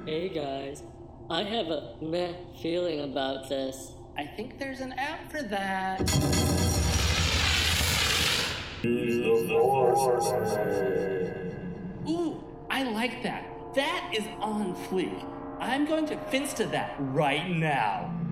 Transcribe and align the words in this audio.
Hey 0.05 0.27
guys, 0.29 0.83
I 1.29 1.43
have 1.43 1.67
a 1.67 1.95
meh 2.01 2.33
feeling 2.61 3.09
about 3.09 3.47
this. 3.47 3.93
I 4.17 4.25
think 4.25 4.59
there's 4.59 4.81
an 4.81 4.93
app 4.93 5.31
for 5.31 5.41
that. 5.43 6.01
Ooh, 12.09 12.43
I 12.69 12.83
like 12.83 13.23
that. 13.23 13.45
That 13.75 14.11
is 14.13 14.25
on 14.41 14.75
fleek. 14.87 15.25
I'm 15.61 15.85
going 15.85 16.05
to 16.07 16.17
fince 16.17 16.51
to 16.55 16.65
that 16.65 16.95
right 16.99 17.49
now. 17.49 18.22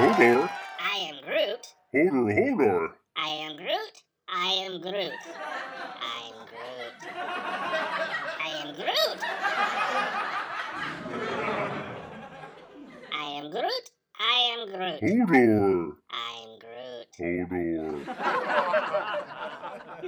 Hodor, 0.00 0.48
I 0.80 0.96
am 1.10 1.16
Groot. 1.22 1.64
Hodor, 1.94 2.32
Hodor. 2.32 2.88
I 3.18 3.28
am 3.44 3.54
Groot. 3.54 4.02
I 4.30 4.48
am 4.64 4.80
Groot. 4.80 5.12
I 6.00 6.20
am 6.32 6.46
Groot. 6.46 7.00
I 8.32 8.48
am 8.56 8.74
Groot. 8.74 9.20
I 13.12 13.34
am 13.36 13.50
Groot. 13.50 13.90
I 14.22 14.34
am 14.56 14.70
Groot. 14.70 15.00
Hodor, 15.02 15.96
I 16.10 16.32
am 16.40 16.58
Groot. 16.58 17.04
Hodor. 17.20 18.16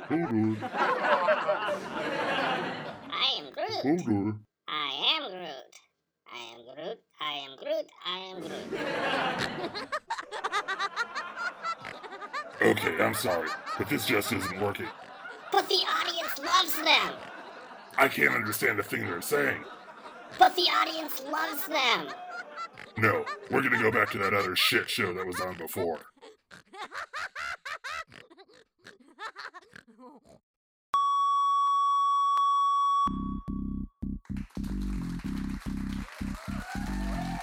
Hodor, 0.08 0.54
I 3.12 3.28
am 3.36 3.52
Groot. 3.52 3.84
Hodor. 3.84 4.38
I 4.68 4.80
am 5.18 5.30
Groot. 5.30 5.70
I 6.32 6.38
am 6.54 6.64
Groot. 6.64 6.98
I 7.20 7.32
am 7.44 7.56
Groot. 7.56 7.88
I 8.06 8.18
am 8.30 8.40
Groot. 8.40 9.41
Okay, 12.64 13.02
I'm 13.02 13.14
sorry, 13.14 13.48
but 13.76 13.88
this 13.88 14.06
just 14.06 14.32
isn't 14.32 14.60
working. 14.60 14.86
But 15.50 15.68
the 15.68 15.80
audience 16.00 16.38
loves 16.38 16.76
them. 16.76 17.12
I 17.98 18.06
can't 18.06 18.34
understand 18.34 18.78
a 18.78 18.84
thing 18.84 19.04
they're 19.04 19.20
saying. 19.20 19.64
But 20.38 20.54
the 20.54 20.62
audience 20.62 21.20
loves 21.28 21.66
them. 21.66 22.06
No, 22.96 23.24
we're 23.50 23.62
gonna 23.62 23.82
go 23.82 23.90
back 23.90 24.10
to 24.12 24.18
that 24.18 24.32
other 24.32 24.54
shit 24.54 24.88
show 24.88 25.12
that 25.12 25.26
was 25.26 25.40
on 25.40 25.56
before. 25.58 25.98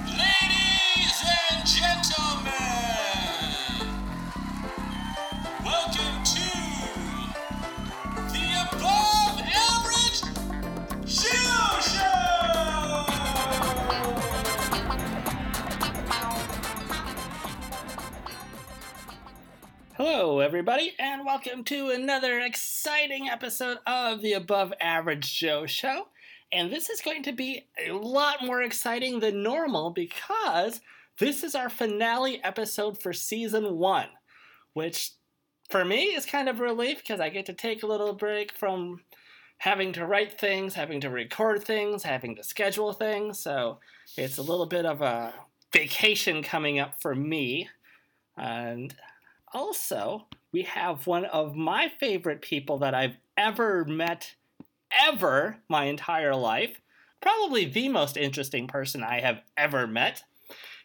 Ladies 0.06 1.24
and 1.52 1.68
gentlemen, 1.68 2.99
Hello, 20.22 20.42
everybody, 20.42 20.96
and 21.00 21.26
welcome 21.26 21.64
to 21.64 21.92
another 21.92 22.42
exciting 22.42 23.30
episode 23.30 23.78
of 23.88 24.22
the 24.22 24.34
Above 24.34 24.74
Average 24.82 25.40
Joe 25.40 25.66
Show. 25.66 26.10
And 26.52 26.70
this 26.70 26.90
is 26.90 27.00
going 27.00 27.24
to 27.24 27.32
be 27.32 27.68
a 27.88 27.94
lot 27.94 28.46
more 28.46 28.62
exciting 28.62 29.22
than 29.22 29.42
normal 29.42 29.92
because 29.92 30.82
this 31.20 31.42
is 31.42 31.56
our 31.56 31.70
finale 31.70 32.44
episode 32.44 33.02
for 33.02 33.14
season 33.14 33.78
one, 33.78 34.10
which 34.74 35.12
for 35.70 35.86
me 35.86 36.08
is 36.08 36.26
kind 36.26 36.50
of 36.50 36.60
a 36.60 36.64
relief 36.64 36.98
because 36.98 37.22
I 37.22 37.30
get 37.30 37.46
to 37.46 37.54
take 37.54 37.82
a 37.82 37.88
little 37.88 38.12
break 38.12 38.52
from 38.52 39.00
having 39.60 39.94
to 39.94 40.06
write 40.06 40.38
things, 40.38 40.74
having 40.74 41.00
to 41.00 41.10
record 41.10 41.64
things, 41.64 42.04
having 42.04 42.36
to 42.36 42.44
schedule 42.44 42.92
things. 42.92 43.40
So 43.40 43.80
it's 44.18 44.38
a 44.38 44.44
little 44.44 44.66
bit 44.66 44.86
of 44.86 45.02
a 45.02 45.34
vacation 45.72 46.44
coming 46.44 46.78
up 46.78 47.02
for 47.02 47.16
me. 47.16 47.70
And 48.36 48.94
also, 49.54 50.28
we 50.52 50.64
have 50.64 51.08
one 51.08 51.26
of 51.26 51.56
my 51.56 51.90
favorite 52.00 52.42
people 52.42 52.78
that 52.80 52.94
I've 52.94 53.18
ever 53.38 53.86
met, 53.86 54.36
ever, 54.92 55.58
my 55.68 55.86
entire 55.86 56.36
life. 56.36 56.80
Probably 57.22 57.66
the 57.66 57.90
most 57.90 58.18
interesting 58.18 58.68
person 58.68 59.04
I 59.04 59.20
have 59.20 59.42
ever 59.58 59.86
met. 59.88 60.24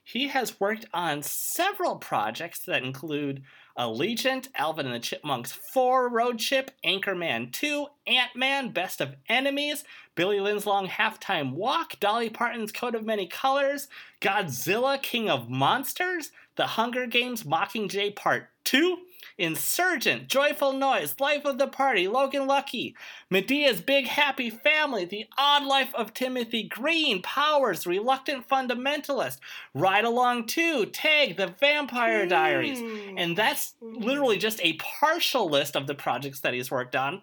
He 0.02 0.28
has 0.28 0.60
worked 0.60 0.84
on 0.92 1.22
several 1.22 1.97
projects 1.97 2.60
that 2.66 2.82
include 2.82 3.42
Allegiant, 3.76 4.48
Alvin 4.54 4.86
and 4.86 4.94
the 4.94 5.00
Chipmunks 5.00 5.50
4, 5.50 6.08
Road 6.08 6.38
Chip, 6.38 6.70
Anchorman 6.84 7.50
2, 7.52 7.86
Ant 8.06 8.36
Man, 8.36 8.69
Best 8.69 9.00
of 9.00 9.16
Enemies, 9.28 9.82
Billy 10.14 10.38
Lynn's 10.38 10.66
Long 10.66 10.86
Halftime 10.86 11.54
Walk, 11.54 11.98
Dolly 11.98 12.31
Parton's 12.31 12.70
Coat 12.70 12.94
of 12.94 13.04
Many 13.04 13.26
Colors, 13.26 13.88
Godzilla, 14.20 15.02
King 15.02 15.28
of 15.28 15.48
Monsters, 15.48 16.31
The 16.56 16.66
Hunger 16.66 17.06
Games 17.06 17.42
Mockingjay 17.42 18.15
Part 18.15 18.48
2, 18.65 18.98
Insurgent, 19.37 20.28
Joyful 20.28 20.72
Noise, 20.72 21.16
Life 21.19 21.44
of 21.44 21.59
the 21.59 21.66
Party, 21.66 22.06
Logan 22.06 22.47
Lucky, 22.47 22.94
Madea's 23.31 23.81
Big 23.81 24.06
Happy 24.06 24.50
Family, 24.50 25.04
The 25.04 25.26
Odd 25.37 25.64
Life 25.64 25.94
of 25.94 26.14
Timothy 26.14 26.62
Green, 26.62 27.20
Powers, 27.22 27.87
Reluctant 27.87 28.48
Fundamentalist, 28.48 29.38
Ride 29.75 30.04
Along 30.04 30.47
2, 30.47 30.87
Tag, 30.87 31.37
The 31.37 31.48
Vampire 31.48 32.22
hmm. 32.22 32.28
Diaries. 32.28 32.81
And 33.16 33.37
that's 33.37 33.75
literally 33.81 34.38
just 34.38 34.60
a 34.62 34.75
partial 34.75 35.48
list 35.48 35.76
of 35.76 35.87
the 35.87 35.94
projects 35.94 36.41
that 36.41 36.54
he's 36.54 36.70
worked 36.70 36.94
on. 36.94 37.22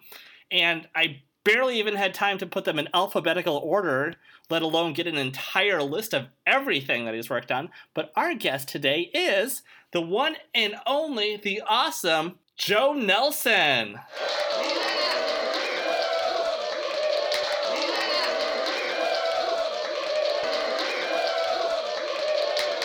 And 0.50 0.86
I 0.94 1.22
barely 1.44 1.78
even 1.78 1.94
had 1.94 2.14
time 2.14 2.38
to 2.38 2.46
put 2.46 2.64
them 2.64 2.78
in 2.78 2.88
alphabetical 2.94 3.56
order, 3.56 4.14
let 4.50 4.62
alone 4.62 4.92
get 4.92 5.06
an 5.06 5.16
entire 5.16 5.82
list 5.82 6.14
of 6.14 6.28
everything 6.46 7.04
that 7.04 7.14
he's 7.14 7.30
worked 7.30 7.50
on. 7.50 7.70
But 7.94 8.12
our 8.16 8.34
guest 8.34 8.68
today 8.68 9.10
is 9.12 9.62
the 9.92 10.00
one 10.00 10.36
and 10.54 10.76
only, 10.86 11.36
the 11.36 11.62
awesome 11.66 12.38
Joe 12.56 12.92
Nelson. 12.92 13.98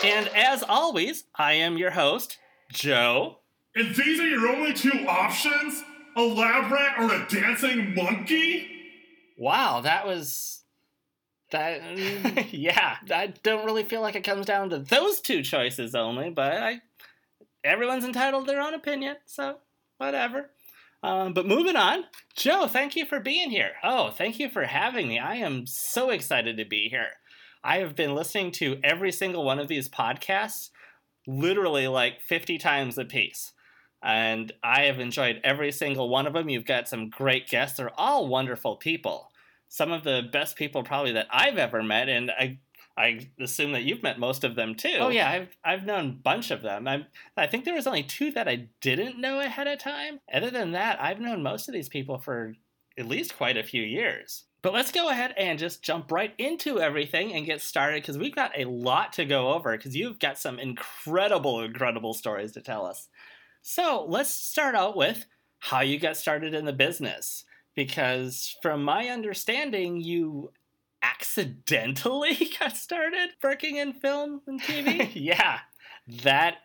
And 0.04 0.28
as 0.28 0.62
always, 0.62 1.24
I 1.34 1.54
am 1.54 1.76
your 1.76 1.90
host, 1.90 2.38
Joe. 2.72 3.38
And 3.74 3.94
these 3.94 4.20
are 4.20 4.26
your 4.26 4.48
only 4.48 4.72
two 4.72 5.06
options? 5.08 5.82
A 6.18 6.22
lab 6.22 6.72
rat 6.72 6.98
or 6.98 7.14
a 7.14 7.26
dancing 7.28 7.94
monkey? 7.94 8.66
Wow, 9.38 9.82
that 9.82 10.04
was 10.04 10.64
that. 11.52 11.80
yeah, 12.52 12.96
I 13.08 13.28
don't 13.44 13.64
really 13.64 13.84
feel 13.84 14.00
like 14.00 14.16
it 14.16 14.24
comes 14.24 14.44
down 14.44 14.70
to 14.70 14.80
those 14.80 15.20
two 15.20 15.44
choices 15.44 15.94
only, 15.94 16.30
but 16.30 16.54
I, 16.54 16.80
everyone's 17.62 18.04
entitled 18.04 18.46
to 18.46 18.52
their 18.52 18.60
own 18.60 18.74
opinion, 18.74 19.18
so 19.26 19.58
whatever. 19.98 20.50
Um, 21.04 21.34
but 21.34 21.46
moving 21.46 21.76
on, 21.76 22.02
Joe, 22.34 22.66
thank 22.66 22.96
you 22.96 23.06
for 23.06 23.20
being 23.20 23.50
here. 23.50 23.74
Oh, 23.84 24.10
thank 24.10 24.40
you 24.40 24.48
for 24.48 24.64
having 24.64 25.06
me. 25.06 25.20
I 25.20 25.36
am 25.36 25.68
so 25.68 26.10
excited 26.10 26.56
to 26.56 26.64
be 26.64 26.88
here. 26.88 27.10
I 27.62 27.78
have 27.78 27.94
been 27.94 28.16
listening 28.16 28.50
to 28.52 28.80
every 28.82 29.12
single 29.12 29.44
one 29.44 29.60
of 29.60 29.68
these 29.68 29.88
podcasts 29.88 30.70
literally 31.28 31.86
like 31.86 32.20
50 32.22 32.58
times 32.58 32.98
a 32.98 33.04
piece. 33.04 33.52
And 34.02 34.52
I 34.62 34.82
have 34.82 35.00
enjoyed 35.00 35.40
every 35.42 35.72
single 35.72 36.08
one 36.08 36.26
of 36.26 36.32
them. 36.32 36.48
You've 36.48 36.64
got 36.64 36.88
some 36.88 37.10
great 37.10 37.48
guests. 37.48 37.76
They're 37.76 37.98
all 37.98 38.28
wonderful 38.28 38.76
people. 38.76 39.30
Some 39.68 39.92
of 39.92 40.04
the 40.04 40.22
best 40.32 40.56
people 40.56 40.82
probably 40.82 41.12
that 41.12 41.26
I've 41.30 41.58
ever 41.58 41.82
met, 41.82 42.08
and 42.08 42.30
I 42.30 42.58
I 42.98 43.28
assume 43.40 43.72
that 43.72 43.84
you've 43.84 44.02
met 44.02 44.18
most 44.18 44.42
of 44.42 44.56
them 44.56 44.74
too. 44.74 44.96
Oh 44.98 45.08
yeah, 45.08 45.30
I've 45.30 45.48
I've 45.64 45.84
known 45.84 46.06
a 46.06 46.12
bunch 46.12 46.50
of 46.50 46.62
them. 46.62 46.88
I 46.88 47.06
I 47.36 47.46
think 47.46 47.64
there 47.64 47.74
was 47.74 47.86
only 47.86 48.02
two 48.02 48.32
that 48.32 48.48
I 48.48 48.68
didn't 48.80 49.20
know 49.20 49.40
ahead 49.40 49.68
of 49.68 49.78
time. 49.78 50.20
Other 50.32 50.50
than 50.50 50.72
that, 50.72 51.00
I've 51.00 51.20
known 51.20 51.42
most 51.42 51.68
of 51.68 51.74
these 51.74 51.88
people 51.88 52.18
for 52.18 52.54
at 52.98 53.06
least 53.06 53.36
quite 53.36 53.56
a 53.56 53.62
few 53.62 53.82
years. 53.82 54.44
But 54.60 54.72
let's 54.72 54.90
go 54.90 55.08
ahead 55.08 55.34
and 55.36 55.56
just 55.56 55.82
jump 55.82 56.10
right 56.10 56.34
into 56.36 56.80
everything 56.80 57.32
and 57.32 57.46
get 57.46 57.60
started 57.60 58.02
because 58.02 58.18
we've 58.18 58.34
got 58.34 58.58
a 58.58 58.64
lot 58.64 59.12
to 59.12 59.24
go 59.24 59.52
over 59.52 59.76
because 59.76 59.94
you've 59.94 60.18
got 60.18 60.36
some 60.36 60.58
incredible, 60.58 61.62
incredible 61.62 62.12
stories 62.12 62.52
to 62.52 62.60
tell 62.60 62.84
us. 62.84 63.08
So 63.62 64.06
let's 64.08 64.30
start 64.30 64.74
out 64.74 64.96
with 64.96 65.26
how 65.58 65.80
you 65.80 65.98
got 65.98 66.16
started 66.16 66.54
in 66.54 66.64
the 66.64 66.72
business. 66.72 67.44
Because 67.74 68.56
from 68.60 68.82
my 68.82 69.08
understanding, 69.08 70.00
you 70.00 70.52
accidentally 71.02 72.50
got 72.60 72.76
started 72.76 73.30
working 73.42 73.76
in 73.76 73.92
film 73.92 74.40
and 74.46 74.60
TV. 74.60 75.10
yeah, 75.14 75.60
that, 76.24 76.56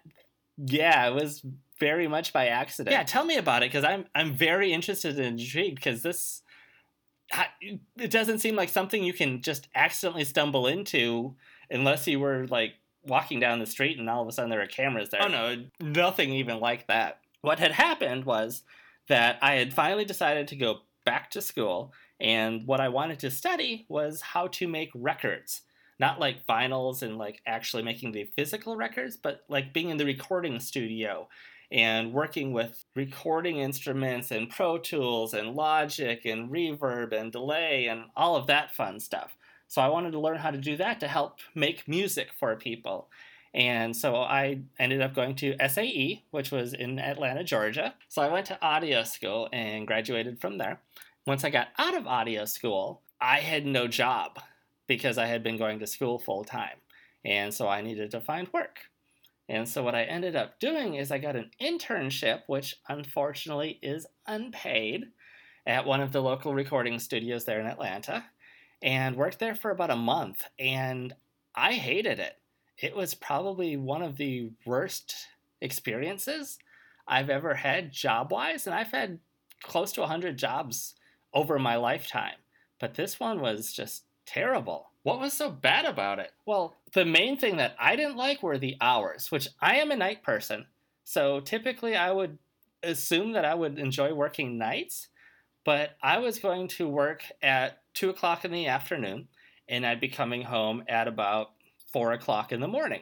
yeah, 0.58 1.08
it 1.08 1.14
was 1.14 1.46
very 1.80 2.08
much 2.08 2.34
by 2.34 2.48
accident. 2.48 2.94
Yeah, 2.94 3.04
tell 3.04 3.26
me 3.26 3.38
about 3.38 3.62
it 3.62 3.72
because 3.72 3.84
I'm 3.84 4.06
I'm 4.16 4.34
very 4.34 4.74
interested 4.74 5.20
and 5.20 5.40
intrigued 5.40 5.76
because 5.76 6.02
this 6.02 6.42
it 7.98 8.12
doesn't 8.12 8.40
seem 8.40 8.56
like 8.56 8.70
something 8.70 9.04
you 9.04 9.14
can 9.14 9.42
just 9.42 9.68
accidentally 9.76 10.24
stumble 10.24 10.68
into 10.68 11.36
unless 11.70 12.08
you 12.08 12.20
were 12.20 12.46
like 12.48 12.74
walking 13.06 13.40
down 13.40 13.60
the 13.60 13.66
street 13.66 14.00
and 14.00 14.10
all 14.10 14.22
of 14.22 14.28
a 14.28 14.32
sudden 14.32 14.50
there 14.50 14.60
were 14.60 14.66
cameras 14.66 15.10
there. 15.10 15.22
Oh 15.24 15.28
no, 15.28 15.66
nothing 15.80 16.32
even 16.32 16.60
like 16.60 16.88
that. 16.88 17.20
What 17.42 17.60
had 17.60 17.72
happened 17.72 18.26
was 18.26 18.64
that 19.10 19.38
I 19.42 19.56
had 19.56 19.74
finally 19.74 20.06
decided 20.06 20.48
to 20.50 20.56
go 20.56 20.80
back 21.06 21.30
to 21.32 21.42
school, 21.42 21.94
and 22.20 22.66
what 22.66 22.80
I 22.80 22.88
wanted 22.88 23.20
to 23.20 23.32
study 23.32 23.86
was 23.90 24.22
how 24.22 24.48
to 24.48 24.68
make 24.68 24.92
records. 24.96 25.62
Not 26.00 26.20
like 26.20 26.48
vinyls 26.48 27.02
and 27.02 27.18
like 27.18 27.42
actually 27.46 27.84
making 27.84 28.14
the 28.14 28.30
physical 28.36 28.76
records, 28.76 29.18
but 29.18 29.42
like 29.48 29.74
being 29.74 29.90
in 29.90 29.98
the 29.98 30.06
recording 30.06 30.60
studio 30.60 31.28
and 31.72 32.14
working 32.14 32.54
with 32.54 32.86
recording 32.96 33.58
instruments 33.58 34.32
and 34.32 34.50
Pro 34.50 34.78
Tools 34.78 35.34
and 35.34 35.56
Logic 35.56 36.24
and 36.26 36.50
Reverb 36.50 37.14
and 37.14 37.32
Delay 37.32 37.88
and 37.88 38.06
all 38.16 38.36
of 38.36 38.48
that 38.48 38.76
fun 38.76 39.00
stuff. 39.00 39.36
So 39.68 39.82
I 39.82 39.88
wanted 39.88 40.12
to 40.12 40.20
learn 40.20 40.38
how 40.38 40.52
to 40.52 40.58
do 40.58 40.78
that 40.78 41.00
to 41.00 41.08
help 41.08 41.40
make 41.56 41.88
music 41.88 42.30
for 42.40 42.56
people. 42.56 43.10
And 43.54 43.96
so 43.96 44.16
I 44.16 44.62
ended 44.80 45.02
up 45.02 45.14
going 45.14 45.36
to 45.36 45.56
SAE, 45.68 46.24
which 46.32 46.52
was 46.52 46.74
in 46.74 47.00
Atlanta, 47.00 47.44
Georgia. 47.44 47.94
So 48.10 48.22
I 48.22 48.32
went 48.32 48.48
to 48.48 48.66
audio 48.66 49.04
school 49.04 49.50
and 49.54 49.86
graduated 49.86 50.40
from 50.42 50.58
there. 50.58 50.80
Once 51.26 51.44
I 51.44 51.50
got 51.50 51.70
out 51.78 51.96
of 51.96 52.08
audio 52.08 52.46
school, 52.46 53.02
I 53.22 53.40
had 53.40 53.66
no 53.66 53.88
job 53.88 54.40
because 54.88 55.18
I 55.18 55.28
had 55.28 55.44
been 55.44 55.58
going 55.58 55.80
to 55.80 55.88
school 55.88 56.20
full 56.20 56.44
time. 56.44 56.78
And 57.24 57.54
so 57.54 57.68
I 57.68 57.82
needed 57.82 58.12
to 58.12 58.22
find 58.22 58.50
work. 58.54 58.80
And 59.48 59.68
so 59.68 59.84
what 59.84 59.96
I 59.96 60.04
ended 60.04 60.36
up 60.36 60.60
doing 60.60 60.96
is 60.96 61.12
I 61.12 61.20
got 61.20 61.36
an 61.36 61.52
internship, 61.62 62.42
which 62.48 62.78
unfortunately 62.88 63.80
is 63.82 64.08
unpaid, 64.26 65.06
at 65.66 65.86
one 65.86 66.02
of 66.02 66.12
the 66.12 66.22
local 66.22 66.54
recording 66.54 67.00
studios 67.00 67.46
there 67.46 67.60
in 67.60 67.68
Atlanta, 67.68 68.26
and 68.84 69.16
worked 69.16 69.40
there 69.40 69.56
for 69.56 69.72
about 69.72 69.90
a 69.90 69.96
month. 69.96 70.46
And 70.60 71.16
I 71.56 71.74
hated 71.74 72.20
it 72.20 72.38
it 72.78 72.96
was 72.96 73.14
probably 73.14 73.78
one 73.78 74.02
of 74.02 74.18
the 74.18 74.52
worst 74.66 75.16
experiences 75.62 76.58
I've 77.08 77.30
ever 77.30 77.56
had 77.56 77.92
job 77.92 78.32
wise. 78.32 78.68
And 78.68 78.76
I've 78.76 78.92
had 78.92 79.20
close 79.62 79.92
to 79.94 80.02
100 80.02 80.38
jobs 80.38 80.96
over 81.34 81.60
my 81.60 81.76
lifetime. 81.76 82.36
But 82.80 82.96
this 82.96 83.20
one 83.20 83.40
was 83.40 83.72
just 83.72 84.04
terrible. 84.26 84.90
What 85.04 85.20
was 85.20 85.34
so 85.34 85.50
bad 85.50 85.86
about 85.86 86.20
it? 86.20 86.32
Well, 86.46 86.76
the 86.94 87.06
main 87.06 87.38
thing 87.38 87.58
that 87.58 87.76
I 87.80 87.96
didn't 87.96 88.18
like 88.18 88.42
were 88.42 88.58
the 88.58 88.78
hours, 88.82 89.32
which 89.32 89.48
I 89.62 89.76
am 89.76 89.92
a 89.92 89.96
night 89.96 90.24
person. 90.24 90.66
So 91.04 91.40
typically 91.40 91.96
I 91.96 92.12
would 92.12 92.38
assume 92.82 93.34
that 93.34 93.46
I 93.46 93.54
would 93.54 93.80
enjoy 93.80 94.14
working 94.14 94.58
nights, 94.58 95.08
but 95.66 95.98
I 96.02 96.20
was 96.20 96.40
going 96.40 96.68
to 96.70 96.88
work 96.88 97.24
at 97.42 97.80
2 97.94 98.10
o'clock 98.10 98.46
in 98.46 98.52
the 98.52 98.68
afternoon 98.68 99.28
and 99.68 99.86
I'd 99.86 100.02
be 100.02 100.10
coming 100.10 100.44
home 100.44 100.84
at 100.88 101.08
about 101.08 101.52
four 101.92 102.12
o'clock 102.12 102.52
in 102.52 102.60
the 102.60 102.68
morning. 102.68 103.02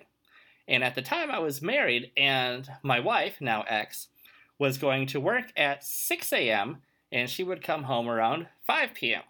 And 0.68 0.84
at 0.84 0.96
the 0.96 1.02
time, 1.02 1.32
I 1.32 1.40
was 1.40 1.62
married, 1.62 2.12
and 2.16 2.70
my 2.84 3.00
wife, 3.00 3.38
now 3.42 3.64
ex, 3.68 4.08
was 4.60 4.78
going 4.78 5.08
to 5.08 5.20
work 5.20 5.52
at 5.58 5.84
6 5.84 6.32
a.m., 6.34 6.78
and 7.12 7.30
she 7.30 7.44
would 7.44 7.64
come 7.64 7.84
home 7.84 8.08
around 8.08 8.48
5 8.66 8.94
p.m. 8.94 9.24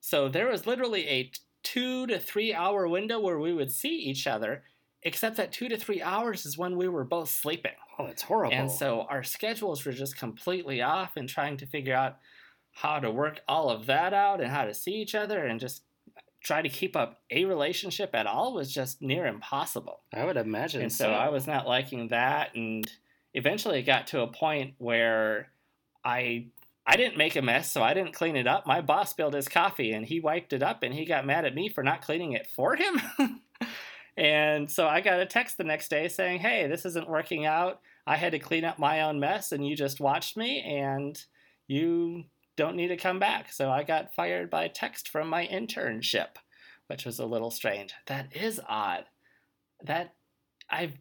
So 0.00 0.28
there 0.28 0.48
was 0.48 0.66
literally 0.66 1.06
a 1.06 1.30
two 1.62 2.06
to 2.06 2.18
three 2.18 2.54
hour 2.54 2.88
window 2.88 3.20
where 3.20 3.38
we 3.38 3.52
would 3.52 3.70
see 3.70 3.94
each 3.94 4.26
other, 4.26 4.64
except 5.02 5.36
that 5.36 5.52
two 5.52 5.68
to 5.68 5.76
three 5.76 6.02
hours 6.02 6.46
is 6.46 6.58
when 6.58 6.76
we 6.76 6.88
were 6.88 7.04
both 7.04 7.28
sleeping. 7.28 7.72
Oh, 7.98 8.06
it's 8.06 8.22
horrible. 8.22 8.54
And 8.54 8.70
so 8.70 9.02
our 9.02 9.22
schedules 9.22 9.84
were 9.84 9.92
just 9.92 10.16
completely 10.16 10.80
off, 10.80 11.16
and 11.16 11.28
trying 11.28 11.58
to 11.58 11.66
figure 11.66 11.94
out 11.94 12.16
how 12.72 12.98
to 13.00 13.10
work 13.10 13.40
all 13.48 13.70
of 13.70 13.86
that 13.86 14.12
out 14.12 14.40
and 14.40 14.50
how 14.50 14.64
to 14.64 14.74
see 14.74 14.94
each 14.94 15.14
other 15.14 15.44
and 15.44 15.60
just 15.60 15.82
try 16.42 16.62
to 16.62 16.68
keep 16.68 16.96
up 16.96 17.20
a 17.30 17.44
relationship 17.44 18.14
at 18.14 18.26
all 18.26 18.54
was 18.54 18.72
just 18.72 19.02
near 19.02 19.26
impossible. 19.26 20.00
I 20.12 20.24
would 20.24 20.36
imagine. 20.36 20.82
And 20.82 20.92
so, 20.92 21.04
so 21.04 21.10
I 21.10 21.28
was 21.28 21.46
not 21.46 21.66
liking 21.66 22.08
that, 22.08 22.54
and 22.54 22.90
eventually 23.34 23.80
it 23.80 23.82
got 23.84 24.08
to 24.08 24.22
a 24.22 24.26
point 24.26 24.74
where 24.78 25.48
I 26.04 26.46
I 26.86 26.96
didn't 26.96 27.18
make 27.18 27.36
a 27.36 27.42
mess, 27.42 27.70
so 27.70 27.82
I 27.82 27.94
didn't 27.94 28.14
clean 28.14 28.36
it 28.36 28.46
up. 28.46 28.66
My 28.66 28.80
boss 28.80 29.10
spilled 29.10 29.34
his 29.34 29.48
coffee, 29.48 29.92
and 29.92 30.06
he 30.06 30.18
wiped 30.18 30.52
it 30.52 30.62
up, 30.62 30.82
and 30.82 30.94
he 30.94 31.04
got 31.04 31.26
mad 31.26 31.44
at 31.44 31.54
me 31.54 31.68
for 31.68 31.84
not 31.84 32.02
cleaning 32.02 32.32
it 32.32 32.46
for 32.46 32.74
him. 32.74 33.00
and 34.16 34.70
so 34.70 34.88
I 34.88 35.00
got 35.00 35.20
a 35.20 35.26
text 35.26 35.58
the 35.58 35.64
next 35.64 35.88
day 35.88 36.08
saying, 36.08 36.40
"Hey, 36.40 36.66
this 36.66 36.86
isn't 36.86 37.08
working 37.08 37.44
out. 37.44 37.80
I 38.06 38.16
had 38.16 38.32
to 38.32 38.38
clean 38.38 38.64
up 38.64 38.78
my 38.78 39.02
own 39.02 39.20
mess, 39.20 39.52
and 39.52 39.66
you 39.66 39.76
just 39.76 40.00
watched 40.00 40.36
me, 40.36 40.62
and 40.62 41.22
you 41.68 42.24
don't 42.60 42.76
need 42.76 42.88
to 42.88 42.96
come 42.96 43.18
back. 43.18 43.50
So 43.50 43.70
I 43.70 43.84
got 43.84 44.14
fired 44.14 44.50
by 44.50 44.68
text 44.68 45.08
from 45.08 45.28
my 45.28 45.46
internship, 45.46 46.36
which 46.88 47.06
was 47.06 47.18
a 47.18 47.24
little 47.24 47.50
strange. 47.50 47.94
That 48.06 48.36
is 48.36 48.60
odd. 48.68 49.06
That 49.82 50.14
I've 50.68 50.92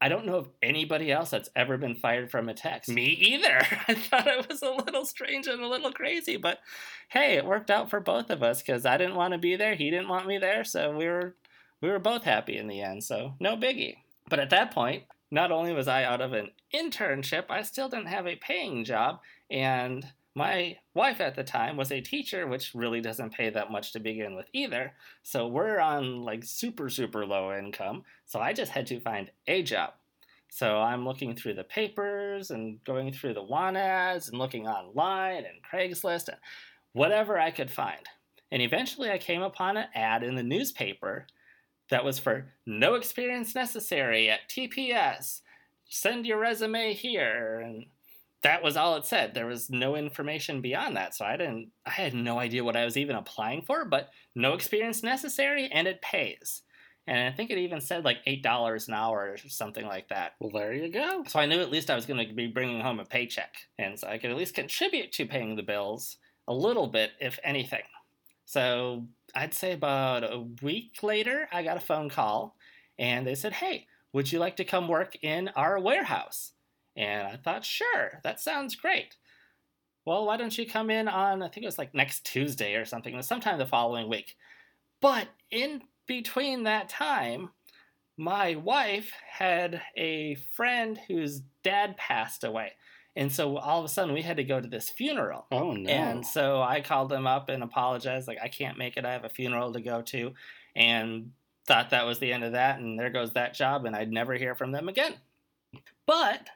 I 0.00 0.08
don't 0.08 0.24
know 0.24 0.36
of 0.36 0.48
anybody 0.62 1.10
else 1.10 1.30
that's 1.30 1.50
ever 1.54 1.76
been 1.76 1.96
fired 1.96 2.30
from 2.30 2.48
a 2.48 2.54
text. 2.54 2.88
Me 2.88 3.06
either. 3.06 3.58
I 3.88 3.94
thought 3.94 4.28
it 4.28 4.48
was 4.48 4.62
a 4.62 4.70
little 4.70 5.04
strange 5.04 5.48
and 5.48 5.60
a 5.60 5.68
little 5.68 5.92
crazy, 5.92 6.36
but 6.36 6.60
hey, 7.08 7.34
it 7.34 7.44
worked 7.44 7.72
out 7.72 7.90
for 7.90 8.00
both 8.00 8.30
of 8.30 8.42
us 8.42 8.62
because 8.62 8.86
I 8.86 8.96
didn't 8.96 9.16
want 9.16 9.32
to 9.32 9.38
be 9.38 9.56
there, 9.56 9.74
he 9.74 9.90
didn't 9.90 10.08
want 10.08 10.28
me 10.28 10.38
there, 10.38 10.62
so 10.62 10.96
we 10.96 11.06
were 11.06 11.34
we 11.82 11.90
were 11.90 11.98
both 11.98 12.22
happy 12.22 12.56
in 12.56 12.68
the 12.68 12.80
end. 12.80 13.02
So 13.02 13.34
no 13.40 13.56
biggie. 13.56 13.96
But 14.28 14.38
at 14.38 14.50
that 14.50 14.70
point, 14.70 15.02
not 15.32 15.50
only 15.50 15.72
was 15.72 15.88
I 15.88 16.04
out 16.04 16.20
of 16.20 16.32
an 16.34 16.50
internship, 16.72 17.46
I 17.50 17.62
still 17.62 17.88
didn't 17.88 18.06
have 18.06 18.28
a 18.28 18.36
paying 18.36 18.84
job, 18.84 19.18
and 19.50 20.06
my 20.34 20.76
wife 20.94 21.20
at 21.20 21.34
the 21.34 21.42
time 21.42 21.76
was 21.76 21.90
a 21.90 22.00
teacher, 22.00 22.46
which 22.46 22.72
really 22.74 23.00
doesn't 23.00 23.34
pay 23.34 23.50
that 23.50 23.70
much 23.70 23.92
to 23.92 24.00
begin 24.00 24.36
with 24.36 24.46
either. 24.52 24.92
So 25.22 25.48
we're 25.48 25.80
on 25.80 26.22
like 26.22 26.44
super, 26.44 26.88
super 26.88 27.26
low 27.26 27.56
income. 27.56 28.04
So 28.26 28.38
I 28.38 28.52
just 28.52 28.70
had 28.70 28.86
to 28.88 29.00
find 29.00 29.30
a 29.48 29.62
job. 29.62 29.94
So 30.48 30.78
I'm 30.78 31.04
looking 31.04 31.34
through 31.34 31.54
the 31.54 31.64
papers 31.64 32.50
and 32.50 32.82
going 32.84 33.12
through 33.12 33.34
the 33.34 33.42
want 33.42 33.76
ads 33.76 34.28
and 34.28 34.38
looking 34.38 34.66
online 34.66 35.44
and 35.44 35.62
Craigslist 35.72 36.28
and 36.28 36.38
whatever 36.92 37.38
I 37.38 37.50
could 37.50 37.70
find. 37.70 38.06
And 38.52 38.62
eventually 38.62 39.10
I 39.10 39.18
came 39.18 39.42
upon 39.42 39.76
an 39.76 39.86
ad 39.94 40.22
in 40.22 40.34
the 40.34 40.42
newspaper 40.42 41.26
that 41.88 42.04
was 42.04 42.18
for 42.18 42.52
no 42.66 42.94
experience 42.94 43.54
necessary 43.54 44.30
at 44.30 44.48
TPS. 44.48 45.40
Send 45.88 46.26
your 46.26 46.38
resume 46.38 46.94
here. 46.94 47.60
And 47.64 47.86
that 48.42 48.62
was 48.62 48.76
all 48.76 48.96
it 48.96 49.04
said. 49.04 49.34
There 49.34 49.46
was 49.46 49.68
no 49.70 49.96
information 49.96 50.60
beyond 50.60 50.96
that. 50.96 51.14
So 51.14 51.24
I 51.24 51.36
didn't 51.36 51.70
I 51.84 51.90
had 51.90 52.14
no 52.14 52.38
idea 52.38 52.64
what 52.64 52.76
I 52.76 52.84
was 52.84 52.96
even 52.96 53.16
applying 53.16 53.62
for, 53.62 53.84
but 53.84 54.10
no 54.34 54.54
experience 54.54 55.02
necessary 55.02 55.68
and 55.70 55.86
it 55.86 56.02
pays. 56.02 56.62
And 57.06 57.18
I 57.32 57.36
think 57.36 57.50
it 57.50 57.58
even 57.58 57.80
said 57.80 58.04
like 58.04 58.24
$8 58.26 58.88
an 58.88 58.94
hour 58.94 59.32
or 59.32 59.36
something 59.48 59.86
like 59.86 60.08
that. 60.08 60.34
Well, 60.38 60.52
there 60.52 60.72
you 60.72 60.90
go. 60.90 61.24
So 61.26 61.40
I 61.40 61.46
knew 61.46 61.60
at 61.60 61.70
least 61.70 61.90
I 61.90 61.96
was 61.96 62.06
going 62.06 62.26
to 62.26 62.34
be 62.34 62.46
bringing 62.46 62.80
home 62.80 63.00
a 63.00 63.04
paycheck. 63.04 63.56
And 63.78 63.98
so 63.98 64.06
I 64.06 64.18
could 64.18 64.30
at 64.30 64.36
least 64.36 64.54
contribute 64.54 65.12
to 65.12 65.26
paying 65.26 65.56
the 65.56 65.62
bills 65.62 66.16
a 66.46 66.54
little 66.54 66.86
bit, 66.86 67.10
if 67.20 67.38
anything. 67.42 67.82
So 68.44 69.06
I'd 69.34 69.54
say 69.54 69.72
about 69.72 70.24
a 70.24 70.44
week 70.62 71.02
later, 71.02 71.48
I 71.52 71.62
got 71.62 71.76
a 71.76 71.80
phone 71.80 72.10
call 72.10 72.56
and 72.98 73.26
they 73.26 73.34
said, 73.34 73.54
Hey, 73.54 73.86
would 74.12 74.30
you 74.30 74.38
like 74.38 74.56
to 74.56 74.64
come 74.64 74.88
work 74.88 75.16
in 75.22 75.48
our 75.56 75.78
warehouse? 75.80 76.52
And 77.00 77.26
I 77.26 77.36
thought, 77.36 77.64
sure, 77.64 78.20
that 78.22 78.40
sounds 78.40 78.76
great. 78.76 79.16
Well, 80.04 80.26
why 80.26 80.36
don't 80.36 80.56
you 80.58 80.66
come 80.66 80.90
in 80.90 81.08
on, 81.08 81.42
I 81.42 81.48
think 81.48 81.64
it 81.64 81.66
was 81.68 81.78
like 81.78 81.94
next 81.94 82.26
Tuesday 82.26 82.74
or 82.74 82.84
something, 82.84 83.14
or 83.14 83.22
sometime 83.22 83.58
the 83.58 83.64
following 83.64 84.08
week. 84.08 84.36
But 85.00 85.28
in 85.50 85.80
between 86.06 86.64
that 86.64 86.90
time, 86.90 87.50
my 88.18 88.54
wife 88.56 89.12
had 89.30 89.80
a 89.96 90.34
friend 90.52 91.00
whose 91.08 91.40
dad 91.64 91.96
passed 91.96 92.44
away. 92.44 92.72
And 93.16 93.32
so 93.32 93.56
all 93.56 93.78
of 93.78 93.86
a 93.86 93.88
sudden 93.88 94.12
we 94.12 94.20
had 94.20 94.36
to 94.36 94.44
go 94.44 94.60
to 94.60 94.68
this 94.68 94.90
funeral. 94.90 95.46
Oh 95.50 95.72
no. 95.72 95.88
And 95.88 96.26
so 96.26 96.60
I 96.60 96.82
called 96.82 97.08
them 97.08 97.26
up 97.26 97.48
and 97.48 97.62
apologized, 97.62 98.28
like, 98.28 98.38
I 98.42 98.48
can't 98.48 98.76
make 98.76 98.98
it. 98.98 99.06
I 99.06 99.12
have 99.12 99.24
a 99.24 99.30
funeral 99.30 99.72
to 99.72 99.80
go 99.80 100.02
to. 100.02 100.34
And 100.76 101.32
thought 101.66 101.90
that 101.90 102.04
was 102.04 102.18
the 102.18 102.32
end 102.32 102.44
of 102.44 102.52
that. 102.52 102.78
And 102.78 102.98
there 102.98 103.10
goes 103.10 103.32
that 103.32 103.54
job. 103.54 103.86
And 103.86 103.96
I'd 103.96 104.12
never 104.12 104.34
hear 104.34 104.54
from 104.54 104.72
them 104.72 104.88
again. 104.88 105.14
But 106.06 106.50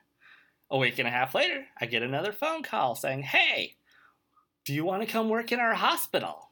a 0.74 0.76
week 0.76 0.98
and 0.98 1.06
a 1.06 1.10
half 1.10 1.36
later, 1.36 1.64
I 1.80 1.86
get 1.86 2.02
another 2.02 2.32
phone 2.32 2.64
call 2.64 2.96
saying, 2.96 3.22
Hey, 3.22 3.76
do 4.64 4.74
you 4.74 4.84
want 4.84 5.02
to 5.02 5.08
come 5.08 5.28
work 5.28 5.52
in 5.52 5.60
our 5.60 5.74
hospital? 5.74 6.50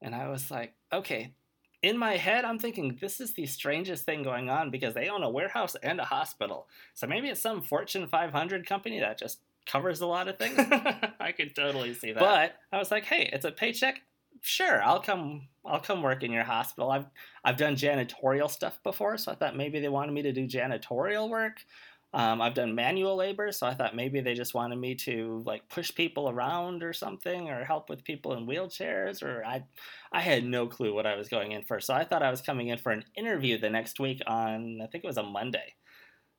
And 0.00 0.14
I 0.14 0.28
was 0.28 0.50
like, 0.50 0.74
Okay. 0.92 1.34
In 1.82 1.98
my 1.98 2.16
head, 2.16 2.44
I'm 2.44 2.60
thinking 2.60 2.96
this 3.00 3.20
is 3.20 3.34
the 3.34 3.44
strangest 3.44 4.04
thing 4.04 4.22
going 4.22 4.48
on 4.48 4.70
because 4.70 4.94
they 4.94 5.08
own 5.08 5.22
a 5.22 5.28
warehouse 5.28 5.74
and 5.82 6.00
a 6.00 6.04
hospital. 6.04 6.68
So 6.94 7.08
maybe 7.08 7.28
it's 7.28 7.40
some 7.40 7.60
Fortune 7.60 8.06
500 8.06 8.66
company 8.66 9.00
that 9.00 9.18
just 9.18 9.40
covers 9.66 10.00
a 10.00 10.06
lot 10.06 10.28
of 10.28 10.38
things. 10.38 10.56
I 11.20 11.32
could 11.36 11.54
totally 11.54 11.92
see 11.92 12.12
that. 12.12 12.20
But 12.20 12.56
I 12.72 12.78
was 12.78 12.92
like, 12.92 13.04
hey, 13.04 13.28
it's 13.32 13.44
a 13.44 13.50
paycheck. 13.50 14.00
Sure, 14.40 14.82
I'll 14.82 15.00
come. 15.00 15.48
I'll 15.64 15.80
come 15.80 16.02
work 16.02 16.22
in 16.22 16.32
your 16.32 16.44
hospital. 16.44 16.90
I've 16.90 17.06
I've 17.44 17.56
done 17.56 17.76
janitorial 17.76 18.50
stuff 18.50 18.82
before, 18.82 19.16
so 19.18 19.30
I 19.30 19.34
thought 19.34 19.56
maybe 19.56 19.78
they 19.78 19.88
wanted 19.88 20.12
me 20.12 20.22
to 20.22 20.32
do 20.32 20.48
janitorial 20.48 21.28
work. 21.28 21.64
Um, 22.14 22.42
I've 22.42 22.54
done 22.54 22.74
manual 22.74 23.16
labor, 23.16 23.52
so 23.52 23.66
I 23.66 23.74
thought 23.74 23.96
maybe 23.96 24.20
they 24.20 24.34
just 24.34 24.52
wanted 24.54 24.76
me 24.76 24.94
to 24.96 25.42
like 25.46 25.66
push 25.70 25.94
people 25.94 26.28
around 26.28 26.82
or 26.82 26.92
something, 26.92 27.48
or 27.48 27.64
help 27.64 27.88
with 27.88 28.04
people 28.04 28.34
in 28.34 28.46
wheelchairs, 28.46 29.22
or 29.22 29.44
I, 29.44 29.64
I 30.12 30.20
had 30.20 30.44
no 30.44 30.66
clue 30.66 30.94
what 30.94 31.06
I 31.06 31.16
was 31.16 31.28
going 31.28 31.52
in 31.52 31.62
for. 31.62 31.80
So 31.80 31.94
I 31.94 32.04
thought 32.04 32.22
I 32.22 32.30
was 32.30 32.42
coming 32.42 32.68
in 32.68 32.76
for 32.78 32.92
an 32.92 33.04
interview 33.16 33.58
the 33.58 33.70
next 33.70 33.98
week 33.98 34.20
on 34.26 34.80
I 34.82 34.86
think 34.88 35.04
it 35.04 35.06
was 35.06 35.16
a 35.16 35.22
Monday, 35.22 35.74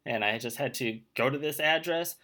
and 0.06 0.24
I 0.24 0.38
just 0.38 0.58
had 0.58 0.76
to 0.76 1.00
go 1.16 1.30
to 1.30 1.40
this 1.40 1.60
address, 1.60 2.16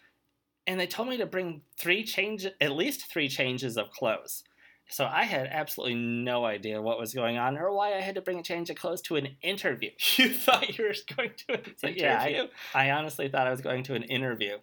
and 0.68 0.80
they 0.80 0.88
told 0.88 1.10
me 1.10 1.18
to 1.18 1.26
bring 1.26 1.64
three 1.78 2.04
change 2.04 2.46
at 2.46 2.72
least 2.72 3.12
three 3.12 3.30
changes 3.30 3.78
of 3.78 3.92
clothes. 3.92 4.44
So 4.90 5.06
I 5.06 5.24
had 5.24 5.48
absolutely 5.52 5.96
no 5.96 6.46
idea 6.46 6.82
what 6.82 7.00
was 7.00 7.14
going 7.14 7.38
on 7.38 7.58
or 7.58 7.72
why 7.72 7.94
I 7.96 8.02
had 8.02 8.16
to 8.16 8.22
bring 8.22 8.40
a 8.40 8.44
change 8.44 8.70
of 8.72 8.76
clothes 8.76 9.02
to 9.04 9.16
an 9.16 9.36
interview. 9.42 9.92
You 10.18 10.34
thought 10.34 10.78
you 10.78 10.86
were 10.86 11.16
going 11.16 11.32
to 11.48 11.54
an 11.54 11.74
So, 11.78 11.88
yeah, 11.88 12.26
interview? 12.26 12.50
I 12.74 12.92
honestly 12.92 13.30
thought 13.30 13.48
I 13.48 13.52
was 13.52 13.62
going 13.62 13.84
to 13.84 13.94
an 13.94 14.04
interview 14.04 14.58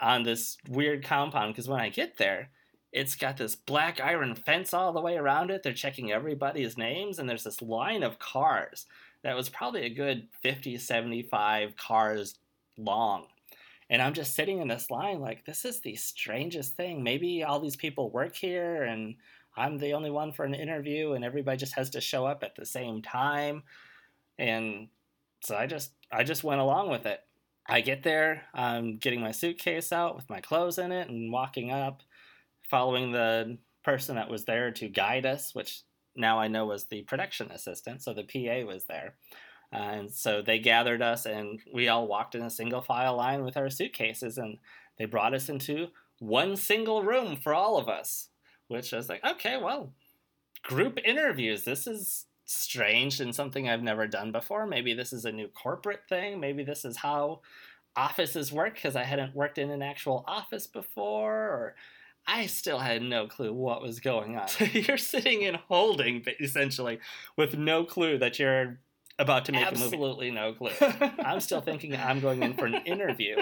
on 0.00 0.22
this 0.22 0.56
weird 0.68 1.04
compound 1.04 1.52
because 1.52 1.68
when 1.68 1.80
I 1.80 1.88
get 1.88 2.18
there, 2.18 2.50
it's 2.92 3.16
got 3.16 3.36
this 3.36 3.54
black 3.54 4.00
iron 4.00 4.34
fence 4.34 4.72
all 4.72 4.92
the 4.92 5.00
way 5.00 5.16
around 5.16 5.50
it. 5.50 5.62
They're 5.62 5.72
checking 5.72 6.10
everybody's 6.10 6.78
names, 6.78 7.18
and 7.18 7.28
there's 7.28 7.44
this 7.44 7.60
line 7.60 8.02
of 8.02 8.18
cars 8.18 8.86
that 9.22 9.36
was 9.36 9.48
probably 9.48 9.82
a 9.84 9.90
good 9.90 10.28
50, 10.42 10.78
75 10.78 11.76
cars 11.76 12.36
long. 12.78 13.26
And 13.90 14.00
I'm 14.00 14.14
just 14.14 14.34
sitting 14.34 14.58
in 14.58 14.68
this 14.68 14.90
line, 14.90 15.20
like, 15.20 15.44
this 15.44 15.64
is 15.64 15.80
the 15.80 15.96
strangest 15.96 16.76
thing. 16.76 17.02
Maybe 17.02 17.42
all 17.42 17.58
these 17.60 17.76
people 17.76 18.10
work 18.10 18.34
here, 18.34 18.84
and 18.84 19.16
I'm 19.58 19.78
the 19.78 19.92
only 19.92 20.10
one 20.10 20.32
for 20.32 20.44
an 20.44 20.54
interview, 20.54 21.12
and 21.12 21.24
everybody 21.24 21.56
just 21.56 21.74
has 21.74 21.90
to 21.90 22.00
show 22.00 22.26
up 22.26 22.42
at 22.42 22.54
the 22.54 22.64
same 22.64 23.02
time. 23.02 23.62
And 24.38 24.88
so 25.40 25.56
I 25.56 25.66
just 25.66 25.92
I 26.10 26.24
just 26.24 26.44
went 26.44 26.60
along 26.60 26.90
with 26.90 27.06
it. 27.06 27.20
I 27.68 27.82
get 27.82 28.02
there, 28.02 28.44
I'm 28.54 28.96
getting 28.96 29.20
my 29.20 29.32
suitcase 29.32 29.92
out 29.92 30.16
with 30.16 30.30
my 30.30 30.40
clothes 30.40 30.78
in 30.78 30.90
it 30.90 31.10
and 31.10 31.30
walking 31.30 31.70
up, 31.70 32.02
following 32.70 33.12
the 33.12 33.58
person 33.84 34.16
that 34.16 34.30
was 34.30 34.46
there 34.46 34.70
to 34.70 34.88
guide 34.88 35.26
us, 35.26 35.54
which 35.54 35.82
now 36.16 36.38
I 36.38 36.48
know 36.48 36.64
was 36.64 36.86
the 36.86 37.02
production 37.02 37.50
assistant, 37.50 38.02
so 38.02 38.14
the 38.14 38.24
PA 38.24 38.66
was 38.66 38.84
there. 38.84 39.14
Uh, 39.72 39.76
and 39.76 40.10
so 40.10 40.40
they 40.40 40.58
gathered 40.58 41.02
us 41.02 41.26
and 41.26 41.60
we 41.72 41.88
all 41.88 42.06
walked 42.06 42.34
in 42.34 42.42
a 42.42 42.50
single 42.50 42.80
file 42.80 43.16
line 43.16 43.44
with 43.44 43.56
our 43.56 43.68
suitcases 43.68 44.38
and 44.38 44.56
they 44.96 45.04
brought 45.04 45.34
us 45.34 45.48
into 45.48 45.88
one 46.18 46.56
single 46.56 47.02
room 47.02 47.36
for 47.36 47.54
all 47.54 47.76
of 47.76 47.88
us, 47.88 48.28
which 48.68 48.92
I 48.92 48.96
was 48.98 49.08
like, 49.08 49.24
okay, 49.24 49.56
well, 49.56 49.92
group 50.62 50.98
interviews. 51.04 51.64
This 51.64 51.86
is 51.86 52.26
strange 52.44 53.20
and 53.20 53.34
something 53.34 53.68
I've 53.68 53.82
never 53.82 54.06
done 54.06 54.32
before. 54.32 54.66
Maybe 54.66 54.94
this 54.94 55.12
is 55.12 55.24
a 55.24 55.32
new 55.32 55.48
corporate 55.48 56.02
thing. 56.08 56.40
Maybe 56.40 56.64
this 56.64 56.84
is 56.84 56.96
how 56.96 57.40
offices 57.96 58.52
work 58.52 58.74
because 58.74 58.96
I 58.96 59.04
hadn't 59.04 59.34
worked 59.34 59.58
in 59.58 59.70
an 59.70 59.82
actual 59.82 60.24
office 60.26 60.66
before 60.66 61.34
or 61.34 61.74
I 62.26 62.46
still 62.46 62.78
had 62.78 63.02
no 63.02 63.26
clue 63.26 63.52
what 63.52 63.82
was 63.82 64.00
going 64.00 64.36
on. 64.36 64.48
So 64.48 64.64
you're 64.72 64.98
sitting 64.98 65.42
in 65.42 65.54
holding, 65.54 66.24
essentially, 66.40 67.00
with 67.36 67.56
no 67.56 67.84
clue 67.84 68.18
that 68.18 68.38
you're 68.38 68.78
about 69.18 69.46
to 69.46 69.52
make 69.52 69.66
a 69.66 69.72
movie. 69.72 69.84
Absolutely 69.84 70.30
no 70.30 70.52
clue. 70.52 70.70
I'm 70.80 71.40
still 71.40 71.62
thinking 71.62 71.96
I'm 71.96 72.20
going 72.20 72.42
in 72.42 72.54
for 72.54 72.66
an 72.66 72.74
interview. 72.86 73.36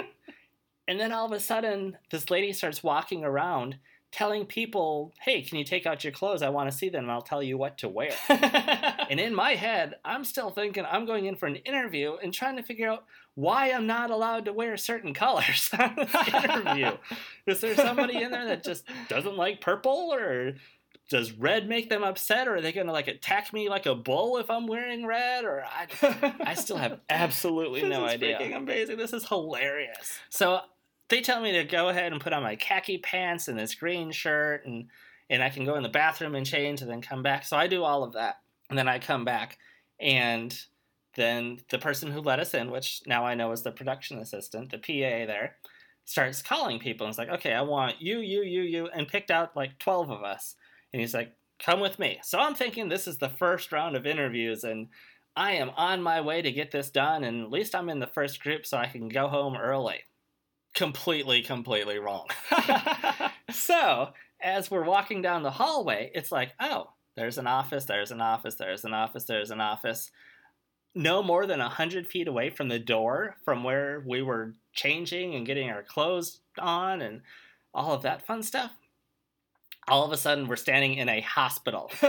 And 0.87 0.99
then 0.99 1.11
all 1.11 1.25
of 1.25 1.33
a 1.33 1.39
sudden, 1.39 1.97
this 2.11 2.31
lady 2.31 2.53
starts 2.53 2.81
walking 2.81 3.25
around 3.25 3.77
telling 4.11 4.45
people, 4.45 5.13
hey, 5.21 5.41
can 5.41 5.57
you 5.57 5.63
take 5.63 5.85
out 5.85 6.03
your 6.03 6.13
clothes? 6.13 6.41
I 6.41 6.49
want 6.49 6.71
to 6.71 6.77
see 6.77 6.89
them 6.89 7.03
and 7.03 7.11
I'll 7.11 7.21
tell 7.21 7.43
you 7.43 7.57
what 7.57 7.77
to 7.79 7.89
wear. 7.89 8.11
and 8.29 9.19
in 9.19 9.35
my 9.35 9.55
head, 9.55 9.95
I'm 10.05 10.23
still 10.23 10.49
thinking 10.49 10.85
I'm 10.89 11.05
going 11.05 11.25
in 11.25 11.35
for 11.35 11.45
an 11.45 11.57
interview 11.57 12.15
and 12.21 12.33
trying 12.33 12.55
to 12.57 12.63
figure 12.63 12.89
out 12.89 13.05
why 13.35 13.71
I'm 13.71 13.85
not 13.85 14.09
allowed 14.09 14.45
to 14.45 14.53
wear 14.53 14.77
certain 14.77 15.13
colors 15.13 15.69
on 15.79 15.95
this 15.95 16.15
interview. 16.33 16.91
Is 17.45 17.61
there 17.61 17.75
somebody 17.75 18.21
in 18.21 18.31
there 18.31 18.47
that 18.47 18.63
just 18.63 18.85
doesn't 19.09 19.37
like 19.37 19.61
purple 19.61 20.11
or 20.13 20.55
does 21.09 21.31
red 21.33 21.69
make 21.69 21.89
them 21.89 22.03
upset 22.03 22.47
or 22.47 22.55
are 22.55 22.61
they 22.61 22.71
going 22.71 22.87
to 22.87 22.93
like 22.93 23.07
attack 23.07 23.53
me 23.53 23.69
like 23.69 23.85
a 23.85 23.95
bull 23.95 24.37
if 24.37 24.49
I'm 24.49 24.67
wearing 24.67 25.05
red 25.05 25.45
or 25.45 25.63
I 25.63 26.35
I 26.41 26.53
still 26.53 26.75
have 26.75 26.99
absolutely 27.09 27.83
no 27.83 28.01
this 28.01 28.15
is 28.15 28.15
idea. 28.15 28.39
freaking 28.39 28.57
amazing. 28.57 28.97
This 28.97 29.13
is 29.13 29.25
hilarious. 29.25 30.19
So 30.29 30.59
they 31.09 31.21
tell 31.21 31.41
me 31.41 31.53
to 31.53 31.63
go 31.63 31.89
ahead 31.89 32.11
and 32.11 32.21
put 32.21 32.33
on 32.33 32.43
my 32.43 32.55
khaki 32.55 32.97
pants 32.97 33.47
and 33.47 33.57
this 33.57 33.75
green 33.75 34.11
shirt 34.11 34.65
and 34.65 34.87
and 35.29 35.43
I 35.43 35.49
can 35.49 35.65
go 35.65 35.75
in 35.75 35.83
the 35.83 35.89
bathroom 35.89 36.35
and 36.35 36.45
change 36.45 36.81
and 36.81 36.89
then 36.89 37.01
come 37.01 37.21
back. 37.21 37.43
So 37.43 37.57
I 37.57 37.67
do 37.67 37.83
all 37.83 38.03
of 38.03 38.13
that. 38.13 38.39
And 38.69 38.77
then 38.77 38.87
I 38.87 38.97
come 38.97 39.25
back 39.25 39.57
and 39.99 40.57
then 41.15 41.59
the 41.69 41.79
person 41.79 42.11
who 42.11 42.21
let 42.21 42.39
us 42.39 42.53
in, 42.53 42.71
which 42.71 43.01
now 43.05 43.25
I 43.25 43.35
know 43.35 43.51
is 43.51 43.61
the 43.61 43.71
production 43.71 44.19
assistant, 44.19 44.71
the 44.71 44.77
PA 44.77 45.25
there, 45.25 45.57
starts 46.05 46.41
calling 46.41 46.79
people 46.79 47.05
and 47.05 47.11
it's 47.11 47.17
like, 47.17 47.29
okay, 47.29 47.53
I 47.53 47.61
want 47.61 48.01
you, 48.01 48.19
you, 48.19 48.43
you, 48.43 48.61
you, 48.61 48.87
and 48.87 49.07
picked 49.07 49.31
out 49.31 49.55
like 49.55 49.77
12 49.79 50.11
of 50.11 50.23
us. 50.23 50.55
And 50.93 51.01
he's 51.01 51.13
like, 51.13 51.33
come 51.59 51.81
with 51.81 51.99
me. 51.99 52.19
So 52.23 52.39
I'm 52.39 52.55
thinking 52.55 52.87
this 52.87 53.07
is 53.07 53.17
the 53.17 53.29
first 53.29 53.73
round 53.73 53.97
of 53.97 54.05
interviews 54.05 54.63
and 54.63 54.87
I 55.35 55.53
am 55.53 55.71
on 55.71 56.01
my 56.01 56.21
way 56.21 56.41
to 56.41 56.51
get 56.51 56.71
this 56.71 56.89
done. 56.89 57.25
And 57.25 57.43
at 57.43 57.51
least 57.51 57.75
I'm 57.75 57.89
in 57.89 57.99
the 57.99 58.07
first 58.07 58.41
group 58.41 58.65
so 58.65 58.77
I 58.77 58.87
can 58.87 59.09
go 59.09 59.27
home 59.27 59.57
early 59.57 60.03
completely, 60.73 61.41
completely 61.41 61.99
wrong. 61.99 62.27
so, 63.51 64.09
as 64.41 64.69
we're 64.69 64.83
walking 64.83 65.21
down 65.21 65.43
the 65.43 65.51
hallway, 65.51 66.11
it's 66.13 66.31
like, 66.31 66.53
oh, 66.59 66.91
there's 67.15 67.37
an 67.37 67.47
office, 67.47 67.85
there's 67.85 68.11
an 68.11 68.21
office, 68.21 68.55
there's 68.55 68.85
an 68.85 68.93
office, 68.93 69.23
there's 69.25 69.51
an 69.51 69.61
office. 69.61 70.11
No 70.93 71.21
more 71.23 71.45
than 71.45 71.59
100 71.59 72.07
feet 72.07 72.27
away 72.27 72.49
from 72.49 72.69
the 72.69 72.79
door 72.79 73.37
from 73.43 73.63
where 73.63 74.03
we 74.05 74.21
were 74.21 74.53
changing 74.73 75.35
and 75.35 75.45
getting 75.45 75.69
our 75.69 75.83
clothes 75.83 76.41
on 76.59 77.01
and 77.01 77.21
all 77.73 77.93
of 77.93 78.03
that 78.03 78.25
fun 78.25 78.43
stuff. 78.43 78.71
All 79.87 80.03
of 80.03 80.11
a 80.11 80.17
sudden, 80.17 80.47
we're 80.47 80.57
standing 80.57 80.95
in 80.95 81.07
a 81.07 81.21
hospital. 81.21 81.91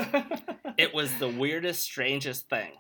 it 0.77 0.93
was 0.93 1.17
the 1.19 1.29
weirdest, 1.29 1.85
strangest 1.85 2.49
thing. 2.49 2.73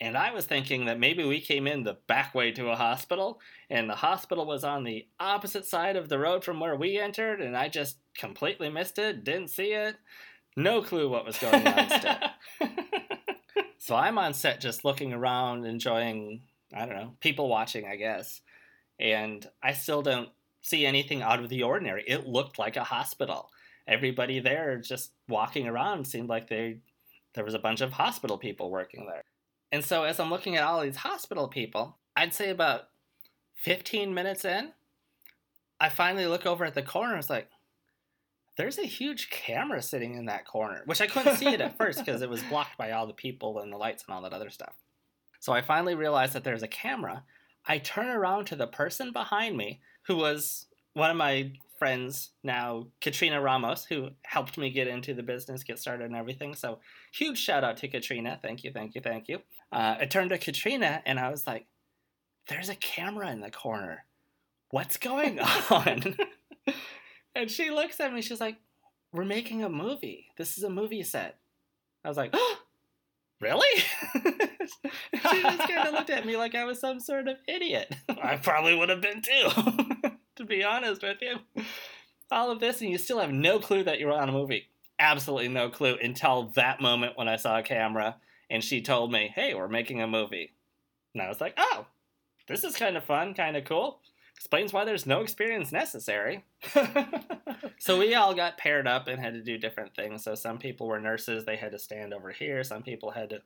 And 0.00 0.16
I 0.16 0.32
was 0.32 0.46
thinking 0.46 0.86
that 0.86 0.98
maybe 0.98 1.24
we 1.24 1.40
came 1.40 1.66
in 1.66 1.82
the 1.82 1.98
back 2.06 2.34
way 2.34 2.52
to 2.52 2.70
a 2.70 2.76
hospital, 2.76 3.38
and 3.68 3.88
the 3.88 3.96
hospital 3.96 4.46
was 4.46 4.64
on 4.64 4.84
the 4.84 5.06
opposite 5.18 5.66
side 5.66 5.96
of 5.96 6.08
the 6.08 6.18
road 6.18 6.42
from 6.42 6.58
where 6.58 6.74
we 6.74 6.98
entered, 6.98 7.42
and 7.42 7.54
I 7.54 7.68
just 7.68 7.98
completely 8.16 8.70
missed 8.70 8.98
it, 8.98 9.24
didn't 9.24 9.50
see 9.50 9.72
it, 9.72 9.96
no 10.56 10.80
clue 10.82 11.08
what 11.08 11.26
was 11.26 11.38
going 11.38 11.66
on 11.66 11.90
still. 11.90 12.16
so 13.78 13.94
I'm 13.94 14.16
on 14.16 14.32
set 14.32 14.60
just 14.60 14.84
looking 14.84 15.12
around, 15.12 15.66
enjoying, 15.66 16.42
I 16.74 16.86
don't 16.86 16.96
know, 16.96 17.14
people 17.20 17.48
watching, 17.48 17.86
I 17.86 17.96
guess. 17.96 18.40
And 18.98 19.46
I 19.62 19.74
still 19.74 20.02
don't 20.02 20.30
see 20.62 20.86
anything 20.86 21.22
out 21.22 21.40
of 21.40 21.48
the 21.48 21.62
ordinary. 21.62 22.04
It 22.06 22.26
looked 22.26 22.58
like 22.58 22.76
a 22.76 22.84
hospital. 22.84 23.50
Everybody 23.86 24.40
there 24.40 24.78
just 24.78 25.12
walking 25.28 25.66
around 25.66 26.06
seemed 26.06 26.28
like 26.28 26.48
they 26.48 26.78
there 27.34 27.44
was 27.44 27.54
a 27.54 27.60
bunch 27.60 27.80
of 27.80 27.92
hospital 27.92 28.38
people 28.38 28.70
working 28.70 29.06
there. 29.06 29.24
And 29.72 29.84
so 29.84 30.04
as 30.04 30.18
I'm 30.18 30.30
looking 30.30 30.56
at 30.56 30.64
all 30.64 30.82
these 30.82 30.96
hospital 30.96 31.48
people, 31.48 31.96
I'd 32.16 32.34
say 32.34 32.50
about 32.50 32.88
15 33.54 34.12
minutes 34.12 34.44
in, 34.44 34.72
I 35.80 35.88
finally 35.88 36.26
look 36.26 36.46
over 36.46 36.64
at 36.64 36.74
the 36.74 36.82
corner. 36.82 37.16
It's 37.16 37.30
like, 37.30 37.48
there's 38.56 38.78
a 38.78 38.86
huge 38.86 39.30
camera 39.30 39.80
sitting 39.80 40.14
in 40.14 40.26
that 40.26 40.44
corner, 40.44 40.82
which 40.84 41.00
I 41.00 41.06
couldn't 41.06 41.36
see 41.36 41.48
it 41.48 41.60
at 41.60 41.76
first 41.78 42.04
because 42.04 42.20
it 42.20 42.28
was 42.28 42.42
blocked 42.44 42.76
by 42.76 42.90
all 42.90 43.06
the 43.06 43.12
people 43.12 43.60
and 43.60 43.72
the 43.72 43.76
lights 43.76 44.04
and 44.06 44.14
all 44.14 44.22
that 44.22 44.32
other 44.32 44.50
stuff. 44.50 44.74
So 45.38 45.52
I 45.52 45.62
finally 45.62 45.94
realized 45.94 46.34
that 46.34 46.44
there's 46.44 46.62
a 46.62 46.68
camera. 46.68 47.24
I 47.66 47.78
turn 47.78 48.08
around 48.08 48.46
to 48.46 48.56
the 48.56 48.66
person 48.66 49.12
behind 49.12 49.56
me, 49.56 49.80
who 50.02 50.16
was 50.16 50.66
one 50.92 51.10
of 51.10 51.16
my 51.16 51.52
friends 51.80 52.32
now, 52.44 52.88
Katrina 53.00 53.40
Ramos, 53.40 53.86
who 53.86 54.10
helped 54.22 54.58
me 54.58 54.70
get 54.70 54.86
into 54.86 55.14
the 55.14 55.22
business, 55.22 55.64
get 55.64 55.78
started, 55.78 56.04
and 56.04 56.14
everything. 56.14 56.54
So 56.54 56.78
huge 57.10 57.38
shout 57.38 57.64
out 57.64 57.78
to 57.78 57.88
Katrina. 57.88 58.38
Thank 58.42 58.62
you, 58.62 58.70
thank 58.70 58.94
you, 58.94 59.00
thank 59.00 59.28
you. 59.28 59.38
Uh, 59.72 59.96
I 59.98 60.04
turned 60.04 60.28
to 60.30 60.38
Katrina 60.38 61.02
and 61.06 61.18
I 61.18 61.30
was 61.30 61.46
like, 61.46 61.66
there's 62.48 62.68
a 62.68 62.74
camera 62.74 63.30
in 63.30 63.40
the 63.40 63.50
corner. 63.50 64.04
What's 64.70 64.98
going 64.98 65.40
on? 65.70 66.16
and 67.34 67.50
she 67.50 67.70
looks 67.70 67.98
at 67.98 68.12
me. 68.12 68.20
She's 68.20 68.42
like, 68.42 68.58
we're 69.12 69.24
making 69.24 69.64
a 69.64 69.70
movie. 69.70 70.26
This 70.36 70.58
is 70.58 70.64
a 70.64 70.70
movie 70.70 71.02
set. 71.02 71.38
I 72.04 72.08
was 72.08 72.18
like, 72.18 72.34
really? 73.40 73.80
she 74.12 75.42
just 75.42 75.68
kind 75.68 75.88
of 75.88 75.94
looked 75.94 76.10
at 76.10 76.26
me 76.26 76.36
like 76.36 76.54
I 76.54 76.64
was 76.64 76.78
some 76.78 77.00
sort 77.00 77.26
of 77.26 77.38
idiot. 77.48 77.94
I 78.22 78.36
probably 78.36 78.76
would 78.76 78.90
have 78.90 79.00
been 79.00 79.22
too, 79.22 80.10
to 80.40 80.46
be 80.46 80.64
honest 80.64 81.02
with 81.02 81.18
you. 81.20 81.64
All 82.30 82.50
of 82.50 82.60
this, 82.60 82.80
and 82.80 82.90
you 82.90 82.98
still 82.98 83.20
have 83.20 83.32
no 83.32 83.58
clue 83.58 83.84
that 83.84 84.00
you're 84.00 84.12
on 84.12 84.28
a 84.28 84.32
movie. 84.32 84.68
Absolutely 84.98 85.48
no 85.48 85.68
clue 85.68 85.96
until 86.02 86.44
that 86.54 86.80
moment 86.80 87.16
when 87.16 87.28
I 87.28 87.36
saw 87.36 87.58
a 87.58 87.62
camera 87.62 88.16
and 88.48 88.64
she 88.64 88.80
told 88.80 89.12
me, 89.12 89.30
hey, 89.34 89.54
we're 89.54 89.68
making 89.68 90.00
a 90.00 90.06
movie. 90.06 90.52
And 91.14 91.22
I 91.22 91.28
was 91.28 91.40
like, 91.40 91.54
oh, 91.58 91.86
this 92.48 92.64
is 92.64 92.76
kind 92.76 92.96
of 92.96 93.04
fun, 93.04 93.34
kind 93.34 93.56
of 93.56 93.64
cool. 93.64 94.00
Explains 94.36 94.72
why 94.72 94.84
there's 94.84 95.06
no 95.06 95.20
experience 95.20 95.72
necessary. 95.72 96.44
so 97.78 97.98
we 97.98 98.14
all 98.14 98.34
got 98.34 98.56
paired 98.56 98.86
up 98.86 99.06
and 99.06 99.20
had 99.20 99.34
to 99.34 99.42
do 99.42 99.58
different 99.58 99.94
things. 99.94 100.24
So 100.24 100.34
some 100.34 100.58
people 100.58 100.88
were 100.88 101.00
nurses, 101.00 101.44
they 101.44 101.56
had 101.56 101.72
to 101.72 101.78
stand 101.78 102.14
over 102.14 102.30
here. 102.30 102.64
Some 102.64 102.82
people 102.82 103.10
had 103.10 103.30
to 103.30 103.42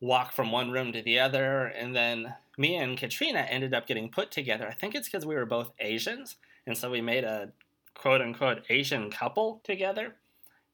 walk 0.00 0.32
from 0.32 0.50
one 0.50 0.70
room 0.70 0.92
to 0.92 1.02
the 1.02 1.18
other. 1.18 1.66
And 1.66 1.94
then 1.94 2.34
me 2.56 2.76
and 2.76 2.96
Katrina 2.96 3.40
ended 3.40 3.74
up 3.74 3.86
getting 3.86 4.08
put 4.08 4.30
together. 4.30 4.66
I 4.68 4.74
think 4.74 4.94
it's 4.94 5.08
because 5.08 5.26
we 5.26 5.34
were 5.34 5.46
both 5.46 5.72
Asians. 5.78 6.36
And 6.66 6.76
so 6.76 6.90
we 6.90 7.00
made 7.00 7.24
a 7.24 7.52
quote 7.94 8.20
unquote 8.20 8.64
Asian 8.68 9.10
couple 9.10 9.60
together. 9.64 10.16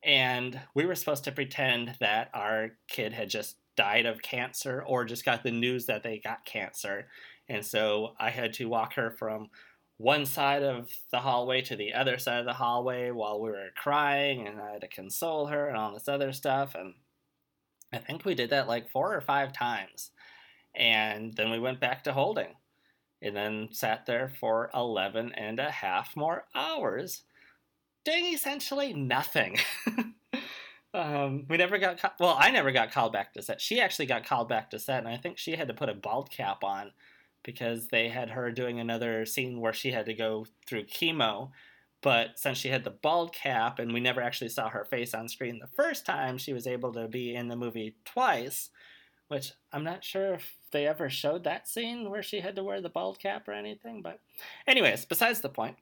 And 0.02 0.61
we 0.75 0.87
were 0.87 0.95
supposed 0.95 1.25
to 1.25 1.33
pretend 1.33 1.97
that 2.00 2.30
our 2.33 2.73
kid 2.88 3.12
had 3.12 3.28
just 3.28 3.56
died 3.76 4.06
of 4.06 4.23
cancer 4.23 4.83
or 4.87 5.04
just 5.04 5.25
got 5.25 5.42
the 5.42 5.50
news 5.50 5.87
that 5.87 6.02
they 6.02 6.18
got 6.18 6.45
cancer. 6.45 7.09
And 7.49 7.64
so 7.64 8.14
I 8.18 8.30
had 8.30 8.52
to 8.54 8.68
walk 8.68 8.95
her 8.95 9.11
from 9.11 9.49
one 9.99 10.26
side 10.26 10.62
of 10.62 10.90
the 11.11 11.21
hallway 11.21 11.62
to 11.62 11.76
the 11.76 11.95
other 11.95 12.18
side 12.18 12.40
of 12.40 12.47
the 12.47 12.52
hallway 12.52 13.11
while 13.11 13.40
we 13.40 13.50
were 13.50 13.68
crying, 13.76 14.47
and 14.47 14.61
I 14.61 14.73
had 14.73 14.83
to 14.83 14.88
console 14.88 15.47
her 15.47 15.68
and 15.68 15.76
all 15.76 15.95
this 15.95 16.09
other 16.09 16.33
stuff. 16.33 16.75
And 16.75 16.95
I 17.93 17.99
think 17.99 18.25
we 18.25 18.35
did 18.35 18.50
that 18.50 18.69
like 18.69 18.90
four 18.90 19.14
or 19.14 19.21
five 19.21 19.52
times. 19.52 20.11
And 20.75 21.35
then 21.35 21.50
we 21.50 21.59
went 21.59 21.81
back 21.81 22.05
to 22.05 22.12
holding 22.12 22.55
and 23.23 23.35
then 23.35 23.69
sat 23.73 24.07
there 24.07 24.31
for 24.40 24.71
11 24.75 25.33
and 25.33 25.59
a 25.59 25.71
half 25.71 26.14
more 26.16 26.45
hours 26.55 27.23
doing 28.05 28.26
essentially 28.33 28.93
nothing. 28.93 29.59
um, 30.95 31.45
we 31.49 31.57
never 31.57 31.78
got, 31.78 32.00
well, 32.21 32.37
I 32.38 32.50
never 32.50 32.73
got 32.73 32.93
called 32.93 33.12
back 33.12 33.35
to 33.35 33.43
set. 33.43 33.61
She 33.61 33.81
actually 33.81 34.07
got 34.07 34.26
called 34.26 34.49
back 34.49 34.71
to 34.71 34.78
set, 34.78 34.99
and 34.99 35.09
I 35.09 35.16
think 35.16 35.38
she 35.38 35.57
had 35.57 35.69
to 35.69 35.75
put 35.75 35.88
a 35.88 35.95
bald 35.95 36.31
cap 36.31 36.62
on 36.62 36.93
because 37.43 37.88
they 37.88 38.09
had 38.09 38.31
her 38.31 38.50
doing 38.50 38.81
another 38.81 39.25
scene 39.25 39.61
where 39.61 39.73
she 39.73 39.93
had 39.93 40.07
to 40.07 40.14
go 40.14 40.47
through 40.66 40.85
chemo. 40.85 41.50
But 42.07 42.39
since 42.39 42.57
she 42.57 42.69
had 42.69 42.85
the 42.85 42.91
bald 42.91 43.35
cap 43.35 43.81
and 43.81 43.93
we 43.93 43.99
never 43.99 44.23
actually 44.23 44.51
saw 44.51 44.69
her 44.69 44.85
face 44.85 45.13
on 45.13 45.29
screen 45.29 45.59
the 45.59 45.67
first 45.67 46.07
time, 46.07 46.39
she 46.39 46.53
was 46.53 46.69
able 46.69 46.93
to 46.93 47.09
be 47.09 47.35
in 47.35 47.49
the 47.49 47.57
movie 47.57 47.97
twice, 48.05 48.71
which 49.27 49.51
I'm 49.73 49.83
not 49.83 50.05
sure 50.05 50.35
if 50.35 50.55
they 50.71 50.87
ever 50.87 51.11
showed 51.11 51.43
that 51.43 51.67
scene 51.67 52.09
where 52.09 52.23
she 52.23 52.39
had 52.39 52.55
to 52.55 52.63
wear 52.63 52.81
the 52.81 52.89
bald 52.89 53.19
cap 53.19 53.49
or 53.49 53.55
anything. 53.55 54.03
But, 54.03 54.21
anyways, 54.69 55.05
besides 55.05 55.41
the 55.41 55.49
point. 55.49 55.79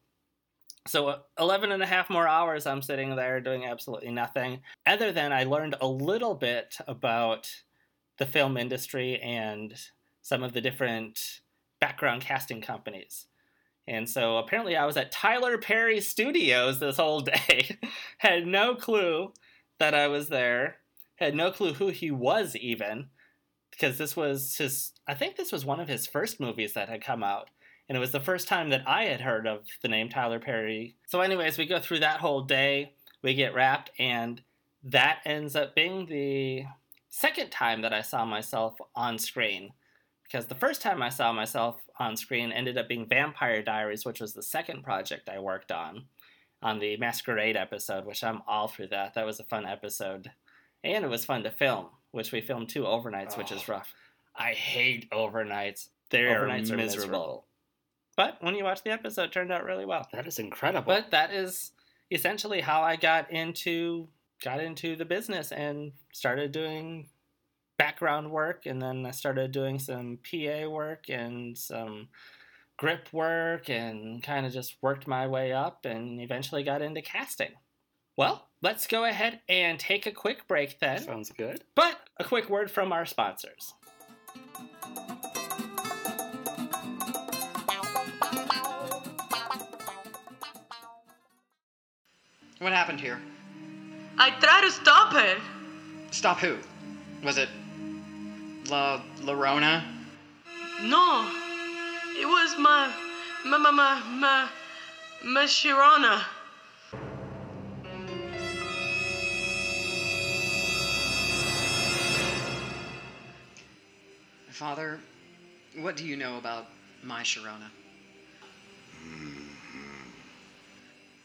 So, 0.88 1.08
uh, 1.08 1.18
11 1.38 1.72
and 1.72 1.82
a 1.82 1.86
half 1.86 2.08
more 2.08 2.26
hours, 2.26 2.66
I'm 2.66 2.80
sitting 2.80 3.14
there 3.14 3.38
doing 3.38 3.66
absolutely 3.66 4.10
nothing. 4.10 4.62
Other 4.86 5.12
than 5.12 5.30
I 5.30 5.44
learned 5.44 5.74
a 5.78 5.86
little 5.86 6.34
bit 6.34 6.78
about 6.88 7.50
the 8.16 8.24
film 8.24 8.56
industry 8.56 9.20
and 9.20 9.74
some 10.22 10.42
of 10.42 10.54
the 10.54 10.62
different 10.62 11.42
background 11.80 12.22
casting 12.22 12.62
companies. 12.62 13.26
And 13.86 14.08
so 14.08 14.38
apparently 14.38 14.76
I 14.76 14.86
was 14.86 14.96
at 14.96 15.12
Tyler 15.12 15.58
Perry 15.58 16.00
Studios 16.00 16.80
this 16.80 16.96
whole 16.96 17.20
day. 17.20 17.78
had 18.18 18.46
no 18.46 18.74
clue 18.74 19.32
that 19.78 19.94
I 19.94 20.08
was 20.08 20.28
there. 20.28 20.76
Had 21.16 21.34
no 21.34 21.50
clue 21.50 21.74
who 21.74 21.88
he 21.88 22.10
was 22.10 22.56
even. 22.56 23.08
Because 23.70 23.98
this 23.98 24.16
was 24.16 24.56
his 24.56 24.92
I 25.06 25.14
think 25.14 25.36
this 25.36 25.52
was 25.52 25.64
one 25.64 25.80
of 25.80 25.88
his 25.88 26.06
first 26.06 26.40
movies 26.40 26.72
that 26.74 26.88
had 26.88 27.04
come 27.04 27.22
out. 27.22 27.50
And 27.88 27.96
it 27.96 28.00
was 28.00 28.12
the 28.12 28.20
first 28.20 28.48
time 28.48 28.70
that 28.70 28.88
I 28.88 29.04
had 29.04 29.20
heard 29.20 29.46
of 29.46 29.66
the 29.82 29.88
name 29.88 30.08
Tyler 30.08 30.38
Perry. 30.38 30.96
So 31.06 31.20
anyways, 31.20 31.58
we 31.58 31.66
go 31.66 31.78
through 31.78 32.00
that 32.00 32.20
whole 32.20 32.40
day, 32.40 32.94
we 33.22 33.34
get 33.34 33.54
wrapped, 33.54 33.90
and 33.98 34.40
that 34.82 35.18
ends 35.26 35.54
up 35.54 35.74
being 35.74 36.06
the 36.06 36.64
second 37.10 37.50
time 37.50 37.82
that 37.82 37.92
I 37.92 38.00
saw 38.00 38.24
myself 38.24 38.76
on 38.94 39.18
screen 39.18 39.72
because 40.24 40.46
the 40.46 40.54
first 40.54 40.82
time 40.82 41.02
I 41.02 41.10
saw 41.10 41.32
myself 41.32 41.80
on 41.98 42.16
screen 42.16 42.50
ended 42.50 42.76
up 42.76 42.88
being 42.88 43.06
Vampire 43.06 43.62
Diaries, 43.62 44.04
which 44.04 44.20
was 44.20 44.34
the 44.34 44.42
second 44.42 44.82
project 44.82 45.28
I 45.28 45.38
worked 45.38 45.70
on, 45.70 46.04
on 46.62 46.78
the 46.78 46.96
Masquerade 46.96 47.56
episode, 47.56 48.04
which 48.04 48.24
I'm 48.24 48.42
all 48.46 48.68
through 48.68 48.88
that. 48.88 49.14
That 49.14 49.26
was 49.26 49.38
a 49.38 49.44
fun 49.44 49.66
episode. 49.66 50.30
And 50.82 51.04
it 51.04 51.08
was 51.08 51.24
fun 51.24 51.44
to 51.44 51.50
film, 51.50 51.86
which 52.10 52.32
we 52.32 52.40
filmed 52.40 52.68
two 52.68 52.82
overnights, 52.82 53.36
which 53.36 53.52
is 53.52 53.62
oh. 53.68 53.72
rough. 53.74 53.94
I 54.34 54.52
hate 54.52 55.10
overnights. 55.10 55.88
They're 56.10 56.40
Overnights 56.40 56.70
are 56.70 56.76
miserable. 56.76 56.78
miserable. 56.78 57.46
But 58.16 58.36
when 58.40 58.54
you 58.54 58.64
watch 58.64 58.82
the 58.82 58.90
episode, 58.90 59.24
it 59.24 59.32
turned 59.32 59.52
out 59.52 59.64
really 59.64 59.84
well. 59.84 60.08
That 60.12 60.26
is 60.26 60.38
incredible. 60.38 60.86
But 60.86 61.10
that 61.10 61.32
is 61.32 61.72
essentially 62.10 62.60
how 62.60 62.82
I 62.82 62.96
got 62.96 63.30
into 63.30 64.08
got 64.42 64.60
into 64.60 64.94
the 64.94 65.04
business 65.04 65.52
and 65.52 65.92
started 66.12 66.52
doing 66.52 67.08
background 67.76 68.30
work 68.30 68.66
and 68.66 68.80
then 68.80 69.04
I 69.06 69.10
started 69.10 69.52
doing 69.52 69.78
some 69.78 70.18
PA 70.30 70.68
work 70.68 71.08
and 71.08 71.56
some 71.56 72.08
grip 72.76 73.08
work 73.12 73.68
and 73.68 74.22
kind 74.22 74.46
of 74.46 74.52
just 74.52 74.76
worked 74.82 75.06
my 75.06 75.26
way 75.26 75.52
up 75.52 75.84
and 75.84 76.20
eventually 76.20 76.62
got 76.62 76.82
into 76.82 77.02
casting. 77.02 77.52
Well, 78.16 78.48
let's 78.62 78.86
go 78.86 79.04
ahead 79.04 79.40
and 79.48 79.78
take 79.78 80.06
a 80.06 80.12
quick 80.12 80.46
break 80.46 80.78
then. 80.78 81.02
Sounds 81.02 81.32
good. 81.36 81.64
But 81.74 81.98
a 82.18 82.24
quick 82.24 82.48
word 82.48 82.70
from 82.70 82.92
our 82.92 83.06
sponsors. 83.06 83.74
What 92.60 92.72
happened 92.72 93.00
here? 93.00 93.20
I 94.16 94.30
tried 94.30 94.62
to 94.62 94.70
stop 94.70 95.12
her. 95.12 95.36
Stop 96.12 96.38
who? 96.38 96.56
Was 97.24 97.36
it 97.36 97.48
La 98.68 99.00
Larona? 99.20 99.82
No, 100.82 101.30
it 102.18 102.26
was 102.26 102.56
my, 102.58 102.90
my, 103.44 103.58
my, 103.58 103.70
my, 103.70 104.02
my, 104.08 104.48
my 105.24 105.44
Sharona. 105.44 106.22
Father, 114.50 114.98
what 115.80 115.96
do 115.96 116.06
you 116.06 116.16
know 116.16 116.38
about 116.38 116.66
my 117.02 117.22
Sharona? 117.22 117.70
Mm-hmm. 119.04 119.42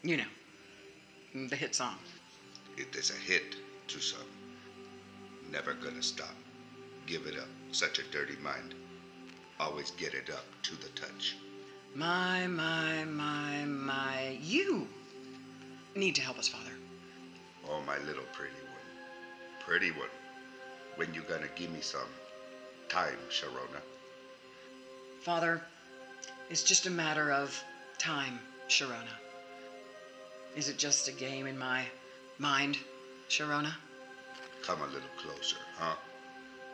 You 0.02 0.16
know, 0.18 1.46
the 1.48 1.56
hit 1.56 1.74
song. 1.74 1.96
It 2.76 2.94
is 2.96 3.10
a 3.10 3.14
hit 3.14 3.56
to 3.88 4.00
some. 4.00 4.26
Never 5.50 5.74
gonna 5.74 6.02
stop. 6.02 6.34
Give 7.06 7.26
it 7.26 7.38
up. 7.38 7.48
Such 7.72 7.98
a 7.98 8.02
dirty 8.10 8.36
mind. 8.42 8.74
Always 9.58 9.90
get 9.92 10.14
it 10.14 10.30
up 10.30 10.44
to 10.62 10.76
the 10.76 10.88
touch. 10.90 11.36
My, 11.94 12.46
my, 12.46 13.04
my, 13.04 13.64
my. 13.64 14.38
You 14.42 14.86
need 15.94 16.14
to 16.14 16.22
help 16.22 16.38
us, 16.38 16.48
Father. 16.48 16.70
Oh, 17.68 17.82
my 17.86 17.98
little 17.98 18.24
pretty 18.32 18.54
one. 18.54 19.66
Pretty 19.66 19.90
one. 19.90 20.08
When 20.96 21.12
you 21.14 21.22
gonna 21.22 21.48
give 21.56 21.70
me 21.72 21.80
some 21.80 22.08
time, 22.88 23.16
Sharona? 23.30 23.80
Father, 25.20 25.62
it's 26.48 26.62
just 26.62 26.86
a 26.86 26.90
matter 26.90 27.30
of 27.30 27.62
time, 27.98 28.38
Sharona. 28.68 29.14
Is 30.56 30.68
it 30.68 30.78
just 30.78 31.08
a 31.08 31.12
game 31.12 31.46
in 31.46 31.58
my 31.58 31.84
mind, 32.38 32.78
Sharona? 33.28 33.72
Come 34.62 34.82
a 34.82 34.86
little 34.86 35.08
closer, 35.16 35.56
huh? 35.78 35.94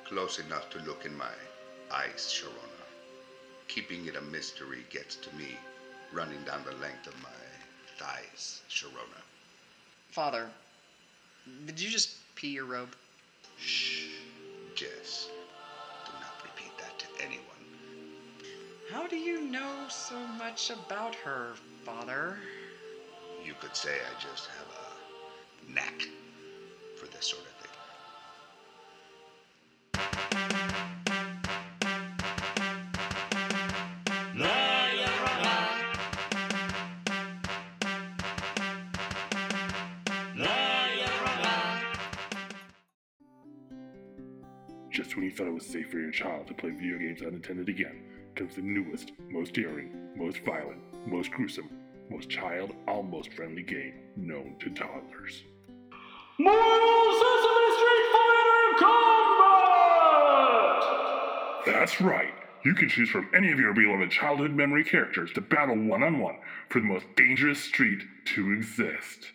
Close 0.08 0.38
enough 0.38 0.70
to 0.70 0.78
look 0.80 1.04
in 1.04 1.16
my 1.16 1.34
eyes, 1.90 2.32
Sharona. 2.32 2.86
Keeping 3.66 4.06
it 4.06 4.14
a 4.14 4.20
mystery 4.20 4.84
gets 4.88 5.16
to 5.16 5.34
me, 5.34 5.58
running 6.12 6.40
down 6.44 6.62
the 6.64 6.76
length 6.76 7.08
of 7.08 7.22
my 7.22 7.28
thighs, 7.98 8.62
Sharona. 8.70 9.20
Father, 10.12 10.48
did 11.66 11.80
you 11.80 11.90
just 11.90 12.10
pee 12.36 12.50
your 12.50 12.66
robe? 12.66 12.94
Shh, 13.58 14.10
Jess. 14.76 15.28
Do 16.04 16.12
not 16.20 16.40
repeat 16.44 16.76
that 16.78 16.96
to 17.00 17.06
anyone. 17.20 17.42
How 18.92 19.08
do 19.08 19.16
you 19.16 19.40
know 19.40 19.86
so 19.88 20.16
much 20.38 20.70
about 20.70 21.16
her, 21.16 21.54
Father? 21.84 22.36
You 23.44 23.54
could 23.60 23.74
say 23.74 23.90
I 23.94 24.22
just 24.22 24.46
have 24.46 24.68
a 24.70 25.72
knack 25.72 26.08
for 26.94 27.06
this 27.06 27.26
sort 27.26 27.42
of 27.42 27.48
thing. 27.60 27.65
Thought 45.36 45.46
it 45.46 45.52
was 45.52 45.66
safe 45.66 45.90
for 45.90 45.98
your 45.98 46.10
child 46.10 46.46
to 46.46 46.54
play 46.54 46.70
video 46.70 46.96
games 46.96 47.20
unattended 47.20 47.68
again, 47.68 48.02
comes 48.36 48.54
the 48.54 48.62
newest, 48.62 49.12
most 49.28 49.52
daring, 49.52 49.94
most 50.16 50.38
violent, 50.46 50.80
most 51.06 51.30
gruesome, 51.30 51.68
most 52.08 52.30
child 52.30 52.74
almost 52.88 53.30
friendly 53.34 53.62
game 53.62 53.92
known 54.16 54.56
to 54.60 54.70
toddlers. 54.70 55.44
That's 61.66 62.00
right. 62.00 62.32
You 62.64 62.74
can 62.74 62.88
choose 62.88 63.10
from 63.10 63.28
any 63.34 63.52
of 63.52 63.60
your 63.60 63.74
beloved 63.74 64.10
childhood 64.10 64.52
memory 64.52 64.84
characters 64.84 65.32
to 65.34 65.42
battle 65.42 65.76
one 65.76 66.02
on 66.02 66.18
one 66.18 66.36
for 66.70 66.80
the 66.80 66.86
most 66.86 67.04
dangerous 67.14 67.62
street 67.62 68.02
to 68.34 68.52
exist. 68.52 69.32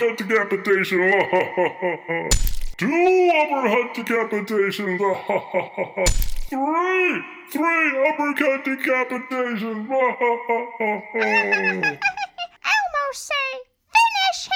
Uppercut 0.00 0.16
decapitation. 0.16 0.98
Two 2.78 3.30
uppercut 3.34 3.94
decapitations. 3.94 4.98
Three, 6.50 7.22
three 7.52 7.88
uppercut 8.08 8.64
decapitations. 8.64 9.88
Elmo 12.70 13.04
say, 13.12 13.50
finish 13.92 14.40
him! 14.48 14.54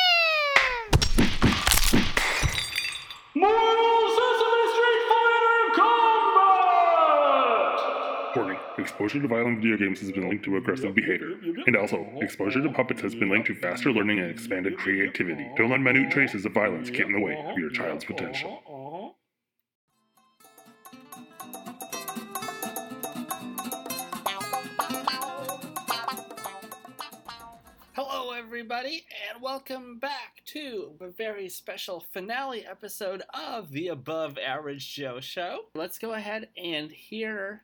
Warning, 8.35 8.59
exposure 8.85 9.19
to 9.19 9.27
violent 9.27 9.63
video 9.63 9.79
games 9.79 9.99
has 10.01 10.13
been 10.13 10.29
linked 10.29 10.45
to 10.45 10.59
aggressive 10.59 10.95
behavior. 10.95 11.39
And 11.67 11.75
also, 11.75 12.07
exposure 12.21 12.63
to 12.63 12.71
puppets 12.71 13.01
has 13.01 13.15
been 13.15 13.31
linked 13.31 13.47
to 13.47 13.55
faster 13.55 13.91
learning 13.91 14.19
and 14.19 14.31
expanded 14.31 14.77
creativity. 14.77 15.49
Don't 15.57 15.71
let 15.71 15.81
minute 15.81 16.11
traces 16.11 16.45
of 16.45 16.53
violence 16.53 16.91
get 16.91 17.07
in 17.07 17.13
the 17.13 17.21
way 17.21 17.35
of 17.47 17.57
your 17.57 17.71
child's 17.71 18.05
potential. 18.05 19.17
Hello, 27.95 28.33
everybody, 28.33 29.07
and 29.33 29.41
welcome 29.41 29.99
back 29.99 30.43
to 30.45 30.99
a 31.01 31.09
very 31.09 31.49
special 31.49 32.05
finale 32.13 32.67
episode 32.67 33.23
of 33.33 33.71
the 33.71 33.89
Above 33.89 34.37
Average 34.37 34.95
Joe 34.95 35.21
Show. 35.21 35.61
Let's 35.75 35.99
go 35.99 36.13
ahead 36.13 36.49
and 36.63 36.91
hear 36.91 37.63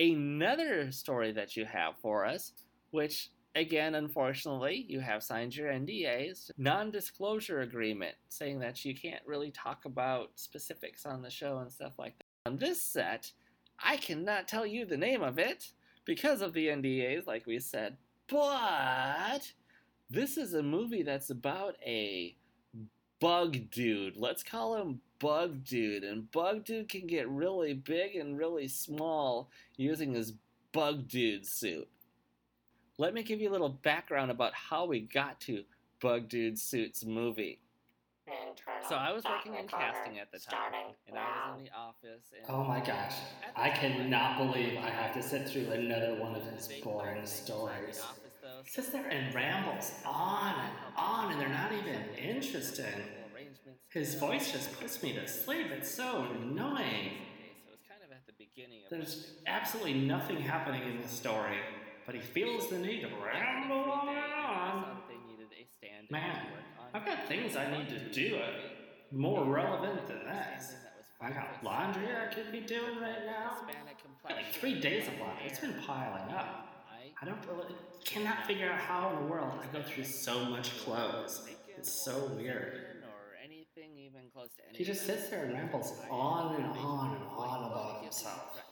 another 0.00 0.90
story 0.90 1.32
that 1.32 1.56
you 1.56 1.64
have 1.66 1.94
for 2.00 2.24
us, 2.24 2.52
which, 2.90 3.30
again, 3.54 3.94
unfortunately, 3.94 4.86
you 4.88 5.00
have 5.00 5.22
signed 5.22 5.54
your 5.54 5.68
NDAs, 5.68 6.50
non 6.56 6.90
disclosure 6.90 7.60
agreement, 7.60 8.16
saying 8.28 8.58
that 8.60 8.84
you 8.84 8.94
can't 8.94 9.22
really 9.26 9.50
talk 9.50 9.84
about 9.84 10.30
specifics 10.36 11.04
on 11.06 11.22
the 11.22 11.30
show 11.30 11.58
and 11.58 11.70
stuff 11.70 11.98
like 11.98 12.14
that. 12.18 12.50
On 12.50 12.56
this 12.56 12.80
set, 12.80 13.30
I 13.78 13.98
cannot 13.98 14.48
tell 14.48 14.66
you 14.66 14.86
the 14.86 14.96
name 14.96 15.22
of 15.22 15.38
it 15.38 15.72
because 16.04 16.40
of 16.40 16.54
the 16.54 16.68
NDAs, 16.68 17.26
like 17.26 17.46
we 17.46 17.60
said, 17.60 17.96
but 18.28 19.52
this 20.08 20.36
is 20.36 20.54
a 20.54 20.62
movie 20.62 21.02
that's 21.02 21.30
about 21.30 21.76
a 21.84 22.36
bug 23.20 23.70
dude. 23.70 24.16
Let's 24.16 24.42
call 24.42 24.76
him 24.76 25.00
Bug 25.20 25.64
Dude. 25.64 26.02
And 26.02 26.28
Bug 26.32 26.64
Dude 26.64 26.88
can 26.88 27.06
get 27.06 27.28
really 27.28 27.74
big 27.74 28.16
and 28.16 28.36
really 28.36 28.66
small 28.66 29.50
using 29.76 30.14
his 30.14 30.32
Bug 30.72 31.06
Dude 31.06 31.46
suit. 31.46 31.88
Let 32.98 33.14
me 33.14 33.22
give 33.22 33.40
you 33.40 33.48
a 33.48 33.52
little 33.52 33.68
background 33.68 34.30
about 34.30 34.52
how 34.54 34.86
we 34.86 35.00
got 35.00 35.40
to 35.42 35.62
Bug 36.00 36.28
Dude 36.28 36.58
Suits 36.58 37.04
movie. 37.04 37.60
So 38.88 38.94
I 38.94 39.12
was 39.12 39.24
working 39.24 39.54
in 39.56 39.66
casting 39.66 40.18
at 40.18 40.30
the 40.30 40.38
time, 40.38 40.72
and 41.08 41.18
I 41.18 41.50
was 41.50 41.58
in 41.58 41.64
the 41.64 41.70
office. 41.72 42.22
And 42.36 42.46
Oh 42.48 42.62
my 42.62 42.78
gosh, 42.80 43.14
I 43.56 43.70
cannot 43.70 44.38
believe 44.38 44.78
I 44.78 44.88
have 44.88 45.12
to 45.14 45.22
sit 45.22 45.48
through 45.48 45.70
another 45.70 46.14
one 46.14 46.36
of 46.36 46.44
his 46.44 46.68
boring 46.82 47.26
stories. 47.26 48.00
Sits 48.66 48.88
there 48.88 49.08
and 49.08 49.34
rambles 49.34 49.92
on 50.04 50.54
and 50.54 50.96
on, 50.96 51.32
and 51.32 51.40
they're 51.40 51.48
not 51.48 51.72
even 51.72 52.02
interesting. 52.16 52.84
His 53.90 54.14
voice 54.14 54.52
just 54.52 54.78
puts 54.78 55.02
me 55.02 55.12
to 55.14 55.26
sleep. 55.26 55.66
It's 55.72 55.90
so 55.90 56.26
annoying. 56.40 57.12
There's 58.90 59.32
absolutely 59.46 59.94
nothing 59.94 60.40
happening 60.40 60.82
in 60.82 61.00
this 61.00 61.10
story, 61.10 61.56
but 62.06 62.14
he 62.14 62.20
feels 62.20 62.68
the 62.68 62.78
need 62.78 63.02
to 63.02 63.08
ramble 63.08 63.90
on. 63.90 64.84
Man, 66.10 66.36
I've 66.92 67.06
got 67.06 67.26
things 67.28 67.56
I 67.56 67.70
need 67.70 67.88
to 67.88 67.98
do 68.12 68.36
uh, 68.36 68.50
more 69.12 69.44
relevant 69.44 70.06
than 70.08 70.24
this. 70.26 70.74
I 71.20 71.30
got 71.30 71.62
laundry 71.62 72.06
I 72.06 72.32
could 72.32 72.50
be 72.50 72.60
doing 72.60 72.98
right 73.00 73.26
now. 73.26 73.56
Like 74.24 74.52
three 74.52 74.80
days 74.80 75.06
of 75.06 75.18
laundry. 75.20 75.46
It's 75.46 75.60
been 75.60 75.74
piling 75.86 76.32
up. 76.32 76.69
I 77.22 77.26
don't 77.26 77.38
really 77.46 77.74
cannot 78.04 78.46
figure 78.46 78.70
out 78.70 78.78
how 78.78 79.10
in 79.10 79.16
the 79.16 79.30
world 79.30 79.52
I 79.62 79.66
go 79.76 79.82
through 79.82 80.04
so 80.04 80.44
much 80.46 80.78
clothes. 80.78 81.46
It's 81.76 81.92
so 82.04 82.30
weird. 82.34 82.80
anything 83.44 83.98
even 83.98 84.22
close 84.32 84.48
to 84.54 84.76
He 84.76 84.84
just 84.84 85.04
sits 85.04 85.28
there 85.28 85.44
and 85.44 85.52
rambles 85.52 85.92
on 86.10 86.54
and 86.56 86.64
on 86.64 87.16
and 87.16 87.24
on 87.24 87.70
about 87.70 88.02
himself. 88.02 88.62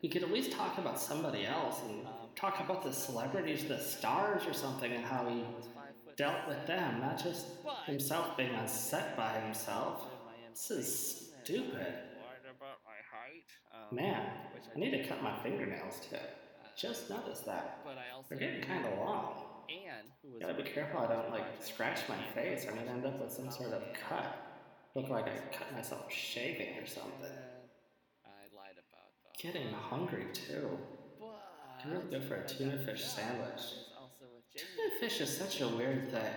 He 0.00 0.08
could 0.08 0.22
at 0.22 0.32
least 0.32 0.52
talk 0.52 0.78
about 0.78 0.98
somebody 0.98 1.44
else 1.44 1.80
and 1.86 2.06
talk 2.34 2.60
about 2.60 2.82
the 2.82 2.92
celebrities, 2.92 3.66
the 3.66 3.78
stars 3.78 4.46
or 4.46 4.54
something, 4.54 4.90
and 4.92 5.04
how 5.04 5.28
he 5.28 5.44
dealt 6.16 6.48
with 6.48 6.66
them, 6.66 7.00
not 7.00 7.22
just 7.22 7.46
himself 7.84 8.36
being 8.38 8.54
on 8.54 8.68
set 8.68 9.16
by 9.16 9.38
himself. 9.40 10.06
This 10.50 10.70
is 10.70 11.30
stupid. 11.42 11.74
What 11.74 12.40
about 12.56 12.78
my 12.86 13.00
height? 13.10 13.48
Um, 13.74 13.96
Man, 13.96 14.26
I 14.74 14.78
need 14.78 14.92
to 14.92 15.06
cut 15.06 15.22
my 15.22 15.38
fingernails 15.42 16.00
too. 16.08 16.16
Just 16.80 17.10
noticed 17.10 17.44
that. 17.44 17.80
But 17.84 17.98
I 17.98 18.16
also 18.16 18.28
They're 18.30 18.38
getting 18.38 18.62
kind 18.62 18.86
of 18.86 18.98
long. 18.98 19.34
Anne, 19.68 20.06
who 20.22 20.32
was 20.32 20.40
Gotta 20.40 20.54
be 20.54 20.62
careful 20.62 21.00
I 21.00 21.12
don't 21.12 21.30
like 21.30 21.44
scratch 21.62 22.00
my 22.08 22.16
face 22.34 22.64
or 22.64 22.70
I'm 22.70 22.76
gonna 22.76 22.92
end 22.92 23.04
up 23.04 23.20
with 23.20 23.30
some 23.30 23.50
sort 23.50 23.72
of 23.72 23.82
cut. 24.08 24.34
Look 24.94 25.10
like 25.10 25.26
I 25.26 25.36
cut 25.54 25.72
myself 25.74 26.10
shaving 26.10 26.78
or 26.78 26.86
something. 26.86 27.36
I 28.24 28.48
lied 28.56 28.78
about 28.78 29.10
though. 29.22 29.42
Getting 29.42 29.72
hungry 29.74 30.26
too. 30.32 30.78
Could 31.82 31.92
really 31.92 32.10
go 32.10 32.20
for 32.26 32.36
a 32.36 32.48
tuna 32.48 32.78
fish 32.78 33.04
sandwich. 33.04 33.60
Tuna 34.56 34.90
fish 35.00 35.20
is 35.20 35.34
such 35.36 35.60
a 35.60 35.68
weird 35.68 36.10
thing. 36.10 36.32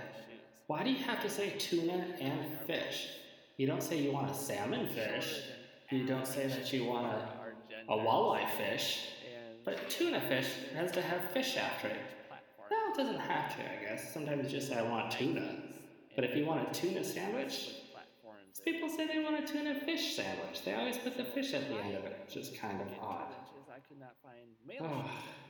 Why 0.68 0.84
do 0.84 0.90
you 0.90 1.04
have 1.04 1.22
to 1.24 1.30
say 1.30 1.52
tuna 1.58 2.06
and 2.20 2.60
fish? 2.68 3.08
You 3.58 3.68
don't 3.68 3.84
say 3.84 3.98
you 3.98 4.12
want 4.12 4.30
a 4.30 4.34
salmon 4.34 4.90
fish. 4.90 5.42
You 5.90 6.06
don't 6.06 6.28
say 6.28 6.48
that 6.48 6.72
you 6.74 6.86
want 6.86 7.08
a, 7.08 7.94
a 7.94 7.98
walleye 7.98 8.50
fish. 8.52 9.08
But 9.66 9.90
tuna 9.90 10.22
fish 10.22 10.48
has 10.76 10.92
to 10.92 11.02
have 11.02 11.22
fish 11.32 11.58
after 11.58 11.88
it. 11.88 11.98
Well, 12.70 12.92
it 12.94 12.98
doesn't 12.98 13.20
have 13.20 13.56
to, 13.56 13.62
I 13.64 13.82
guess. 13.84 14.14
Sometimes 14.14 14.52
you 14.52 14.58
just 14.60 14.70
say 14.70 14.78
I 14.78 14.82
want 14.84 15.12
tuna. 15.12 15.56
But 16.16 16.26
if 16.26 16.36
you 16.36 16.46
want 16.46 16.70
a 16.70 16.74
tuna 16.74 17.04
sandwich, 17.04 17.72
people 18.66 18.90
say 18.90 19.08
they 19.08 19.20
want 19.24 19.44
a 19.44 19.48
tuna 19.48 19.76
fish 19.82 20.16
sandwich. 20.16 20.64
They 20.66 20.74
always 20.74 20.98
put 20.98 21.18
the 21.18 21.24
fish 21.26 21.54
at 21.54 21.68
the 21.70 21.76
end 21.78 21.96
of 21.96 22.06
it, 22.06 22.20
which 22.26 22.38
is 22.38 22.52
kind 22.60 22.82
of 22.82 22.88
odd. 23.02 23.28
I 23.74 23.80
could 23.88 24.00
not 24.00 24.16
find 24.22 24.80
Oh. 24.82 25.10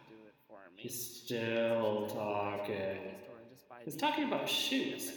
do 0.09 0.15
it 0.27 0.33
for 0.47 0.59
me. 0.75 0.81
He's 0.83 1.21
still 1.23 2.07
talking. 2.07 2.97
He's 3.83 3.97
talking 3.97 4.25
about 4.25 4.47
shoes. 4.47 5.11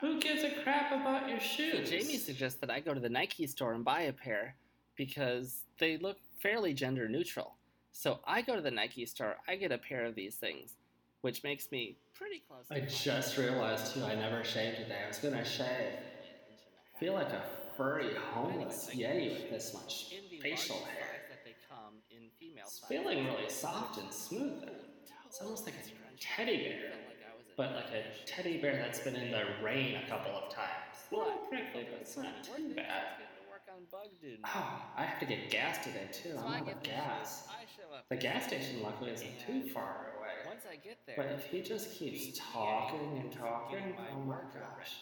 Who 0.00 0.18
gives 0.20 0.42
a 0.42 0.50
crap 0.62 0.90
about 0.92 1.28
your 1.28 1.38
So 1.38 1.44
shoes? 1.46 1.90
Jamie 1.90 2.16
suggests 2.16 2.58
that 2.60 2.70
I 2.70 2.80
go 2.80 2.94
to 2.94 3.00
the 3.00 3.08
Nike 3.08 3.46
store 3.46 3.74
and 3.74 3.84
buy 3.84 4.02
a 4.02 4.12
pair 4.12 4.56
because 4.96 5.62
they 5.78 5.96
look 5.98 6.18
fairly 6.40 6.72
gender 6.74 7.08
neutral. 7.08 7.56
So 7.92 8.18
I 8.26 8.42
go 8.42 8.56
to 8.56 8.62
the 8.62 8.70
Nike 8.70 9.06
store, 9.06 9.36
I 9.46 9.56
get 9.56 9.70
a 9.70 9.78
pair 9.78 10.04
of 10.04 10.14
these 10.14 10.34
things, 10.34 10.74
which 11.20 11.44
makes 11.44 11.70
me 11.70 11.96
pretty 12.14 12.42
close. 12.48 12.64
I 12.70 12.80
just 12.80 13.36
realized 13.36 13.94
too, 13.94 14.02
I 14.04 14.14
never 14.14 14.42
shaved 14.42 14.78
today. 14.78 14.98
I 15.04 15.08
was 15.08 15.18
gonna 15.18 15.44
shave. 15.44 15.98
I 16.96 16.98
feel 16.98 17.12
like 17.14 17.28
a 17.28 17.42
furry 17.76 18.14
homeless 18.32 18.90
yeti 18.92 19.32
with 19.32 19.50
this 19.50 19.74
much 19.74 20.14
facial 20.40 20.76
hair. 20.76 21.22
that 21.30 21.44
they 21.44 21.54
come 21.68 21.94
in 22.10 22.28
female 22.40 22.64
It's 22.66 22.80
feeling 22.88 23.24
really 23.26 23.48
soft 23.48 23.98
and 24.00 24.12
smooth. 24.12 24.68
It's 25.26 25.40
almost 25.40 25.66
like 25.66 25.74
a 25.74 26.20
teddy 26.20 26.58
bear, 26.58 26.92
but 27.56 27.74
like 27.74 27.86
a 27.92 28.26
teddy 28.26 28.58
bear 28.58 28.76
that's 28.76 29.00
been 29.00 29.16
in 29.16 29.30
the 29.30 29.44
rain 29.62 29.96
a 30.04 30.08
couple 30.08 30.32
of 30.32 30.52
times. 30.52 30.68
Prickly, 31.48 31.86
but 31.90 32.00
it's 32.00 32.16
not 32.16 32.42
too 32.42 32.74
bad. 32.74 33.04
Oh, 34.44 34.82
I 34.96 35.04
have 35.04 35.20
to 35.20 35.26
get 35.26 35.50
gas 35.50 35.84
today 35.84 36.08
too. 36.12 36.38
I'm 36.38 36.62
out 36.62 36.72
of 36.72 36.82
gas. 36.82 37.46
The 38.08 38.16
gas 38.16 38.46
station 38.46 38.82
luckily 38.82 39.10
isn't 39.12 39.40
too 39.46 39.68
far 39.70 40.12
away. 40.18 40.28
Once 40.46 40.64
I 40.70 40.76
get 40.76 40.98
there, 41.06 41.16
But 41.16 41.26
if 41.26 41.44
he 41.44 41.60
just 41.60 41.92
keeps 41.92 42.38
talking 42.38 43.18
and 43.18 43.32
talking, 43.32 43.94
oh 44.14 44.20
my 44.20 44.36
gosh, 44.54 44.92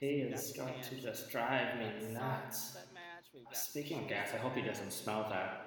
he 0.00 0.20
is 0.22 0.52
going 0.56 0.80
to 0.90 0.94
just 0.96 1.30
drive 1.30 1.78
me 1.78 2.12
nuts. 2.12 2.76
Speaking 3.52 4.00
of 4.00 4.08
gas, 4.08 4.30
I 4.34 4.38
hope 4.38 4.54
he 4.54 4.62
doesn't 4.62 4.92
smell 4.92 5.26
that. 5.30 5.64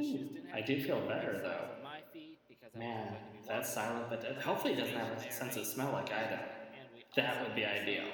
Ooh, 0.00 0.30
I 0.54 0.60
do 0.60 0.82
feel 0.82 1.00
better 1.00 1.40
though. 1.42 2.78
Man, 2.78 3.14
that's 3.46 3.72
silent, 3.72 4.06
but 4.08 4.24
hopefully 4.42 4.74
he 4.74 4.80
doesn't 4.80 4.96
have 4.96 5.12
a 5.18 5.30
sense 5.30 5.56
of 5.56 5.66
smell 5.66 5.92
like 5.92 6.10
I 6.12 6.30
do. 6.30 7.02
That 7.16 7.42
would 7.42 7.54
be 7.54 7.66
ideal. 7.66 8.04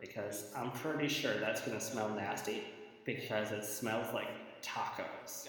Because 0.00 0.52
I'm 0.56 0.70
pretty 0.72 1.08
sure 1.08 1.34
that's 1.38 1.62
gonna 1.62 1.80
smell 1.80 2.10
nasty 2.10 2.64
because 3.04 3.52
it 3.52 3.64
smells 3.64 4.12
like 4.12 4.28
tacos. 4.62 5.48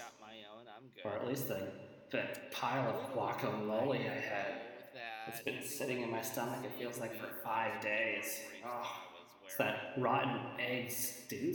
Or 1.04 1.12
at 1.12 1.26
least 1.26 1.48
the, 1.48 1.68
the 2.10 2.22
pile 2.50 2.88
of 2.88 3.14
guacamole 3.14 4.00
I 4.00 4.20
had. 4.20 4.54
It's 5.28 5.40
been 5.40 5.62
sitting 5.62 6.02
in 6.02 6.10
my 6.10 6.20
stomach, 6.22 6.64
it 6.64 6.72
feels 6.78 6.98
like 6.98 7.14
for 7.14 7.28
five 7.44 7.80
days. 7.80 8.40
Oh, 8.66 8.86
it's 9.44 9.56
that 9.56 9.92
rotten 9.98 10.40
egg 10.58 10.90
stew. 10.90 11.54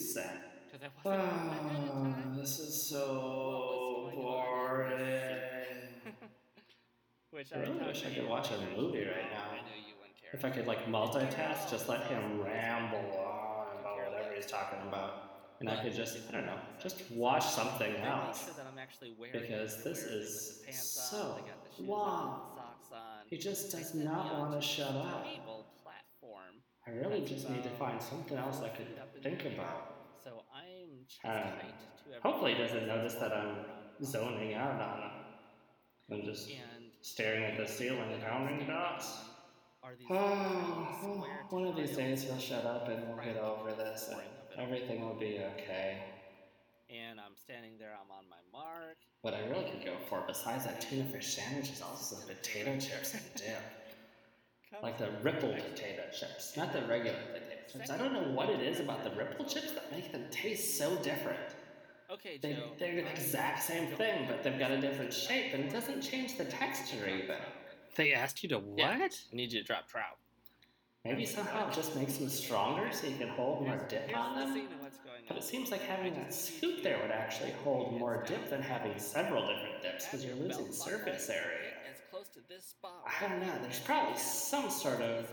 Oh, 1.06 2.16
this 2.38 2.60
is 2.60 2.90
so 2.90 4.12
boring. 4.14 4.98
Which 7.32 7.54
I 7.54 7.60
really 7.60 7.86
wish 7.86 8.06
I 8.06 8.10
could 8.14 8.28
watch 8.28 8.50
a 8.52 8.80
movie 8.80 9.06
right 9.06 9.32
now. 9.32 9.52
if 10.34 10.44
I 10.46 10.50
could 10.50 10.66
like 10.68 10.86
multitask, 10.88 11.70
just 11.70 11.88
let 11.90 12.04
him 12.08 12.42
ramble 12.42 12.98
on 13.18 13.80
about 13.80 13.98
whatever 14.12 14.34
he's 14.36 14.46
talking 14.46 14.80
about, 14.88 15.27
and 15.60 15.70
I 15.70 15.84
could 15.84 15.94
just 15.96 16.18
I 16.30 16.32
don't 16.32 16.46
know, 16.46 16.60
just 16.82 17.10
watch 17.12 17.46
something 17.46 17.96
else. 17.98 18.50
Because 19.32 19.84
this 19.84 20.04
is 20.04 20.64
so 20.84 21.38
long. 21.80 22.42
He 23.30 23.38
just 23.38 23.72
does 23.72 23.94
not 23.94 24.40
want 24.40 24.60
to 24.60 24.62
shut 24.66 24.96
up. 24.96 25.26
I 26.88 26.92
really 26.92 27.26
just 27.26 27.50
need 27.50 27.64
to 27.64 27.70
find 27.72 28.02
something 28.02 28.38
else 28.38 28.62
I 28.62 28.70
could 28.70 28.88
think 29.22 29.42
about. 29.54 29.96
So 30.24 30.44
I'm 30.54 31.06
don't. 31.24 31.34
Uh, 31.34 32.20
hopefully, 32.22 32.54
he 32.54 32.58
doesn't 32.60 32.88
notice 32.88 33.16
that 33.16 33.34
I'm 33.34 33.58
zoning 34.04 34.54
out 34.54 34.82
on 34.82 35.02
him. 35.02 35.12
I'm 36.12 36.24
just 36.26 36.50
staring 37.02 37.44
at 37.44 37.58
the 37.58 37.68
ceiling, 37.68 38.22
counting 38.26 38.66
dots. 38.68 39.18
Oh, 40.10 41.26
one 41.50 41.66
of 41.66 41.76
these 41.78 41.96
days 41.96 42.24
he'll 42.24 42.38
shut 42.38 42.66
up 42.66 42.90
and 42.90 43.08
we'll 43.08 43.24
get 43.24 43.38
over 43.38 43.72
this, 43.72 44.10
and 44.12 44.22
everything 44.58 45.02
will 45.02 45.16
be 45.16 45.40
okay. 45.56 45.98
And 46.90 47.20
I'm 47.20 47.36
standing 47.36 47.74
there, 47.78 47.94
I'm 47.94 48.12
on 48.12 48.24
my 48.30 48.38
mark. 48.52 48.98
What 49.22 49.34
I 49.34 49.42
really 49.50 49.70
could 49.70 49.84
go 49.84 49.96
for, 50.10 50.24
besides 50.26 50.66
that 50.66 50.80
tuna 50.82 51.04
fish 51.06 51.36
sandwich, 51.36 51.70
is 51.72 51.82
also 51.82 52.16
some 52.16 52.28
potato 52.28 52.78
chips 52.80 53.14
and 53.14 53.24
dip. 53.36 53.62
Like 54.82 54.98
the 54.98 55.10
ripple 55.24 55.54
potato 55.54 56.04
chips, 56.18 56.56
not 56.58 56.74
the 56.74 56.82
regular 56.82 57.18
potato 57.34 57.62
chips. 57.72 57.90
I 57.90 57.98
don't 57.98 58.14
know 58.14 58.34
what 58.34 58.50
it 58.50 58.60
is 58.62 58.80
about 58.80 59.04
the 59.04 59.12
ripple 59.12 59.46
chips 59.46 59.72
that 59.72 59.92
make 59.92 60.12
them 60.12 60.26
taste 60.30 60.78
so 60.78 60.96
different. 60.98 61.40
Okay, 62.10 62.38
They, 62.42 62.54
Joe. 62.54 62.72
they're 62.80 62.96
the 62.96 63.10
exact 63.10 63.64
same 63.64 63.88
thing, 63.96 64.28
but 64.28 64.44
they've 64.44 64.58
got 64.58 64.72
a 64.72 64.80
different 64.80 65.14
shape, 65.14 65.54
and 65.54 65.64
it 65.66 65.72
doesn't 65.72 66.02
change 66.02 66.38
the 66.38 66.46
texture 66.46 67.08
even. 67.08 67.36
They 67.96 68.14
asked 68.14 68.44
you 68.44 68.50
to 68.50 68.60
what? 68.60 68.86
I 68.86 69.10
need 69.34 69.52
you 69.52 69.62
to 69.62 69.66
drop 69.66 69.88
trout. 69.90 70.18
Maybe 71.08 71.26
somehow 71.26 71.70
it 71.70 71.74
just 71.74 71.96
makes 71.96 72.18
them 72.18 72.28
stronger 72.28 72.92
so 72.92 73.08
you 73.08 73.16
can 73.16 73.30
hold 73.30 73.66
more 73.66 73.78
dip 73.88 74.12
on 74.16 74.36
them. 74.36 74.68
But 75.28 75.38
it 75.38 75.44
seems 75.44 75.72
like 75.72 75.82
having 75.82 76.14
that 76.16 76.34
scoop 76.34 76.84
there 76.84 77.00
would 77.02 77.12
actually 77.12 77.52
hold 77.64 77.98
more 77.98 78.24
dip 78.28 78.50
than 78.50 78.62
having 78.62 78.98
several 79.00 79.48
different 79.48 79.82
dips 79.82 80.06
because 80.06 80.26
you're 80.26 80.36
losing 80.36 80.72
surface 80.72 81.30
area. 81.30 81.72
As 81.90 82.02
close 82.12 82.28
to 82.30 82.40
this 82.50 82.66
spot. 82.66 83.06
I 83.06 83.28
don't 83.28 83.40
know, 83.40 83.54
there's 83.62 83.80
probably 83.80 84.18
some 84.18 84.70
sort 84.70 85.02
of 85.02 85.28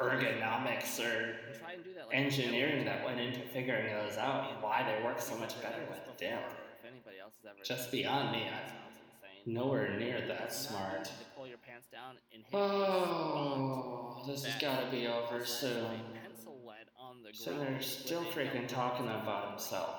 ergonomics 0.00 1.00
or 1.00 1.36
Try 1.58 1.72
and 1.74 1.84
do 1.84 1.94
that 1.94 2.08
like 2.08 2.16
engineering 2.16 2.84
that 2.84 3.04
went 3.04 3.18
into 3.18 3.40
figuring 3.40 3.86
those 3.86 4.18
out 4.18 4.52
and 4.52 4.62
why 4.62 4.84
they 4.84 5.02
work 5.02 5.20
so 5.20 5.36
much 5.38 5.60
better 5.62 5.80
with 5.88 6.18
dip. 6.18 6.30
If 6.30 6.90
anybody 6.92 7.16
else 7.22 7.34
has 7.42 7.52
ever 7.54 7.64
Just 7.64 7.90
beyond 7.90 8.32
me, 8.32 8.48
I'm 8.48 9.52
nowhere 9.54 9.98
near 9.98 10.26
that 10.28 10.52
smart. 10.52 11.10
To 11.46 11.46
pull 11.46 11.48
your 11.48 11.58
pants 11.58 11.88
down 11.88 12.16
and 12.34 12.42
hit 12.44 12.54
Oh, 12.58 14.22
this 14.26 14.44
has 14.44 14.60
got 14.60 14.84
to 14.84 14.90
be 14.90 15.06
over 15.06 15.44
soon. 15.44 15.86
pencil 16.22 16.58
lead 16.66 16.86
on 16.98 17.22
the 17.22 17.30
So 17.32 17.56
they're 17.58 17.80
still 17.82 18.24
freaking 18.24 18.66
talking 18.68 19.06
about 19.06 19.50
himself. 19.50 19.94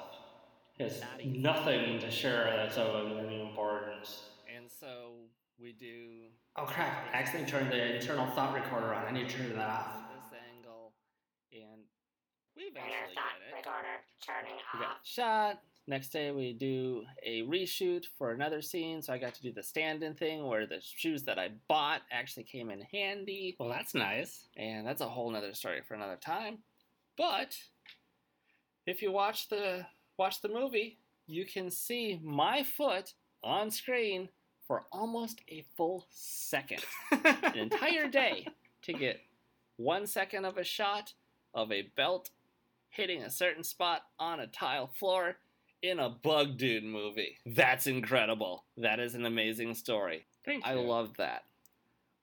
Has 0.79 1.01
nothing 1.25 1.99
to 1.99 2.11
share 2.11 2.53
that's 2.55 2.77
of 2.77 3.17
any 3.17 3.41
importance. 3.41 4.25
And 4.55 4.69
so 4.69 5.13
we 5.59 5.73
do 5.73 6.27
Oh 6.55 6.65
crap! 6.65 7.05
I 7.13 7.17
accidentally 7.17 7.51
turned 7.51 7.71
the 7.71 7.95
internal 7.95 8.27
thought 8.35 8.53
recorder 8.53 8.93
on. 8.93 9.05
I 9.05 9.11
need 9.11 9.27
to 9.29 9.35
turn 9.37 9.55
that 9.55 9.69
off. 9.69 9.87
this 10.13 10.39
angle 10.55 10.93
and 11.51 11.81
we 12.55 12.63
Inner 12.67 12.71
eventually 12.79 13.15
thought 13.15 13.37
get 13.39 13.49
it. 13.49 13.55
recorder 13.57 13.95
turning 14.25 14.57
We 14.73 14.79
got 14.79 14.89
off. 14.89 14.97
shot. 15.03 15.61
Next 15.89 16.09
day 16.09 16.31
we 16.31 16.51
do 16.51 17.03
a 17.23 17.43
reshoot 17.43 18.03
for 18.17 18.31
another 18.31 18.61
scene, 18.61 19.01
so 19.01 19.13
I 19.13 19.17
got 19.17 19.33
to 19.35 19.41
do 19.41 19.53
the 19.53 19.63
stand-in 19.63 20.15
thing 20.15 20.45
where 20.45 20.65
the 20.65 20.81
shoes 20.81 21.23
that 21.23 21.39
I 21.39 21.51
bought 21.69 22.01
actually 22.11 22.43
came 22.43 22.69
in 22.69 22.81
handy. 22.91 23.55
Well, 23.57 23.69
that's 23.69 23.95
nice. 23.95 24.49
And 24.57 24.85
that's 24.85 24.99
a 24.99 25.07
whole 25.07 25.31
nother 25.31 25.53
story 25.53 25.79
for 25.87 25.93
another 25.93 26.17
time. 26.17 26.57
But 27.17 27.57
if 28.85 29.01
you 29.01 29.13
watch 29.13 29.47
the 29.47 29.85
watch 30.17 30.41
the 30.41 30.49
movie, 30.49 30.97
you 31.25 31.45
can 31.45 31.71
see 31.71 32.19
my 32.21 32.63
foot 32.63 33.13
on 33.41 33.71
screen 33.71 34.27
for 34.67 34.83
almost 34.91 35.41
a 35.47 35.65
full 35.77 36.05
second. 36.09 36.83
An 37.23 37.57
entire 37.57 38.09
day 38.09 38.45
to 38.81 38.91
get 38.91 39.21
one 39.77 40.05
second 40.05 40.43
of 40.43 40.57
a 40.57 40.65
shot 40.65 41.13
of 41.53 41.71
a 41.71 41.83
belt 41.95 42.29
hitting 42.89 43.23
a 43.23 43.29
certain 43.29 43.63
spot 43.63 44.01
on 44.19 44.41
a 44.41 44.47
tile 44.47 44.87
floor 44.87 45.37
in 45.81 45.99
a 45.99 46.09
Bug 46.09 46.57
Dude 46.57 46.83
movie. 46.83 47.37
That's 47.45 47.87
incredible. 47.87 48.65
That 48.77 48.99
is 48.99 49.15
an 49.15 49.25
amazing 49.25 49.75
story. 49.75 50.25
Thank 50.45 50.65
I 50.65 50.73
love 50.73 51.15
that. 51.17 51.43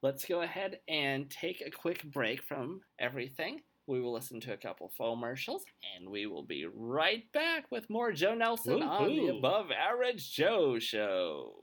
Let's 0.03 0.25
go 0.25 0.43
ahead 0.43 0.81
and 0.88 1.31
take 1.31 1.62
a 1.64 1.71
quick 1.71 2.03
break 2.05 2.43
from 2.43 2.83
everything. 2.99 3.61
We 3.87 4.01
will 4.01 4.12
listen 4.12 4.40
to 4.40 4.53
a 4.53 4.57
couple 4.57 4.93
commercials, 4.97 5.64
and 5.97 6.09
we 6.09 6.27
will 6.27 6.43
be 6.43 6.67
right 6.75 7.31
back 7.33 7.67
with 7.71 7.88
more 7.90 8.12
Joe 8.12 8.35
Nelson 8.35 8.83
on 8.83 9.09
the 9.09 9.29
Above 9.29 9.67
Average 9.71 10.33
Joe 10.35 10.79
Show. 10.79 11.55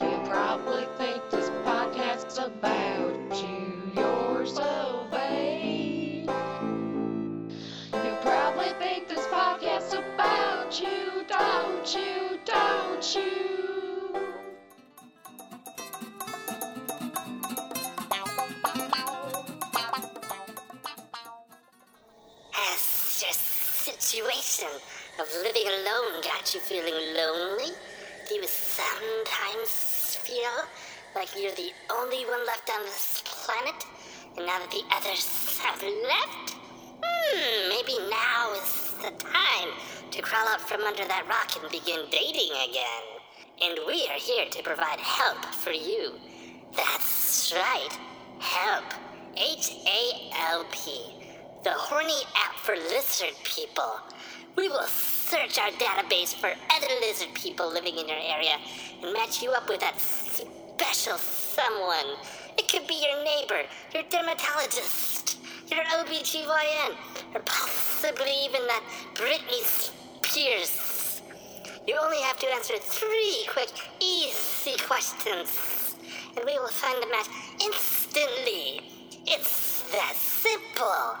You 0.00 0.20
probably 0.24 0.86
think 0.96 1.22
this 1.30 1.50
podcast's 1.64 2.38
about 2.38 2.83
Don't 11.84 11.96
you? 11.96 12.38
Don't 12.46 13.14
you? 13.14 14.16
Has 22.52 23.22
your 23.22 23.32
situation 23.34 24.68
of 25.20 25.28
living 25.42 25.66
alone 25.66 26.22
got 26.22 26.54
you 26.54 26.60
feeling 26.60 26.94
lonely? 27.14 27.74
Do 28.30 28.34
you 28.34 28.46
sometimes 28.46 30.16
feel 30.22 30.40
like 31.14 31.28
you're 31.36 31.52
the 31.52 31.72
only 31.92 32.24
one 32.24 32.46
left 32.46 32.70
on 32.70 32.82
this 32.84 33.22
planet? 33.26 33.84
And 34.38 34.46
now 34.46 34.58
that 34.58 34.70
the 34.70 34.84
others 34.90 35.58
have 35.58 35.82
left? 35.82 36.56
Hmm, 37.04 37.68
maybe 37.68 37.98
now 38.08 38.54
is 38.54 38.94
the 39.02 39.10
time 39.22 39.68
to 40.14 40.22
crawl 40.22 40.46
out 40.46 40.60
from 40.60 40.80
under 40.82 41.04
that 41.04 41.26
rock 41.28 41.60
and 41.60 41.70
begin 41.72 42.06
dating 42.08 42.50
again. 42.70 43.04
And 43.62 43.78
we 43.84 44.06
are 44.06 44.18
here 44.18 44.46
to 44.48 44.62
provide 44.62 45.00
help 45.00 45.44
for 45.46 45.72
you. 45.72 46.12
That's 46.76 47.52
right, 47.52 47.98
help. 48.38 48.84
H 49.36 49.72
A 49.84 50.30
L 50.52 50.66
P. 50.70 51.02
The 51.64 51.72
horny 51.72 52.22
app 52.36 52.54
for 52.54 52.76
lizard 52.76 53.34
people. 53.42 53.98
We 54.56 54.68
will 54.68 54.86
search 54.86 55.58
our 55.58 55.70
database 55.70 56.32
for 56.32 56.46
other 56.46 56.94
lizard 57.00 57.34
people 57.34 57.72
living 57.72 57.98
in 57.98 58.06
your 58.06 58.16
area 58.16 58.54
and 59.02 59.12
match 59.12 59.42
you 59.42 59.50
up 59.50 59.68
with 59.68 59.80
that 59.80 59.98
special 59.98 61.18
someone. 61.18 62.18
It 62.56 62.68
could 62.68 62.86
be 62.86 63.02
your 63.02 63.24
neighbor, 63.24 63.62
your 63.92 64.04
dermatologist, 64.04 65.38
your 65.68 65.82
OBGYN, 65.82 66.94
or 67.34 67.40
possibly 67.40 68.30
even 68.44 68.64
that 68.68 68.84
Britney 69.14 69.64
Spears. 70.34 71.22
You 71.86 71.96
only 72.02 72.20
have 72.22 72.40
to 72.40 72.46
answer 72.48 72.74
three 72.80 73.46
quick, 73.48 73.70
easy 74.02 74.76
questions, 74.82 75.94
and 76.34 76.44
we 76.44 76.58
will 76.58 76.74
find 76.74 77.00
the 77.00 77.06
match 77.06 77.28
instantly. 77.62 78.80
It's 79.28 79.82
that 79.92 80.14
simple. 80.16 81.14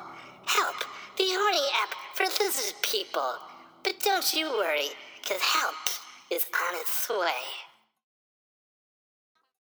Help, 0.46 0.78
the 1.16 1.30
horny 1.30 1.62
app 1.80 1.94
for 2.14 2.24
lizard 2.42 2.74
people. 2.82 3.34
But 3.84 4.00
don't 4.00 4.34
you 4.34 4.50
worry, 4.50 4.88
because 5.22 5.40
help 5.40 5.76
is 6.32 6.46
on 6.52 6.80
its 6.80 7.08
way. 7.08 7.44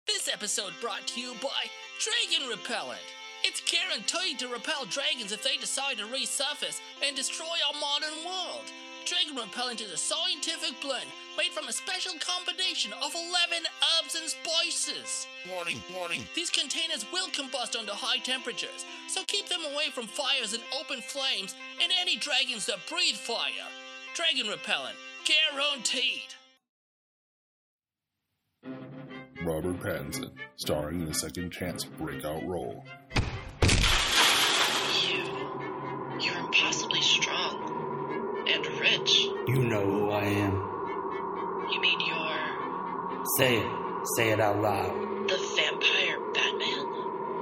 This 0.06 0.28
episode 0.28 0.74
brought 0.82 1.08
to 1.08 1.22
you 1.22 1.32
by 1.42 1.72
Dragon 2.04 2.50
Repellent. 2.50 3.00
It's 3.46 3.62
guaranteed 3.62 4.38
to 4.40 4.50
repel 4.50 4.84
dragons 4.84 5.32
if 5.32 5.42
they 5.44 5.56
decide 5.56 5.98
to 6.00 6.04
resurface 6.04 6.82
and 7.08 7.16
destroy 7.16 7.46
our 7.46 7.80
modern 7.80 8.26
world. 8.26 8.66
Dragon 9.06 9.36
Repellent 9.36 9.82
is 9.82 9.92
a 9.92 9.98
scientific 9.98 10.80
blend 10.82 11.08
made 11.38 11.52
from 11.52 11.68
a 11.68 11.74
special 11.74 12.14
combination 12.20 12.92
of 12.94 13.14
11 13.16 13.66
herbs 14.00 14.16
and 14.16 14.30
spices. 14.30 15.28
Warning, 15.50 15.82
warning. 15.96 16.24
These 16.36 16.50
containers 16.50 17.06
will 17.12 17.28
combust 17.28 17.78
under 17.78 17.94
high 17.94 18.20
temperatures, 18.20 18.86
so 19.08 19.24
keep 19.28 19.48
them 19.48 19.62
away 19.74 19.90
from 19.94 20.08
fires 20.08 20.54
and 20.54 20.64
open 20.80 21.02
flames 21.02 21.56
and 21.82 21.92
any 22.00 22.18
dragons 22.18 22.66
that 22.66 22.80
breathe 22.90 23.16
fire. 23.16 23.68
Dragon 24.16 24.48
Repellent, 24.48 24.96
guaranteed. 25.26 26.34
Robert 29.44 29.80
Pattinson, 29.80 30.32
starring 30.58 31.02
in 31.02 31.08
the 31.08 31.14
second 31.14 31.52
chance 31.52 31.86
breakout 31.86 32.46
role. 32.46 32.84
You 39.50 39.68
know 39.68 39.82
who 39.82 40.12
I 40.12 40.26
am. 40.26 40.54
You 41.72 41.82
mean 41.82 42.00
you're 42.02 43.26
Say 43.38 43.58
it. 43.58 43.68
Say 44.16 44.30
it 44.30 44.40
out 44.40 44.62
loud. 44.62 44.94
The 45.28 45.38
vampire 45.56 46.20
Batman? 46.36 46.86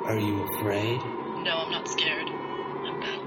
Are 0.05 0.17
you 0.17 0.41
afraid? 0.53 1.01
No, 1.43 1.51
I'm 1.63 1.69
not 1.69 1.85
scared. 1.85 2.29
I'm 2.29 2.99
not. 3.01 3.19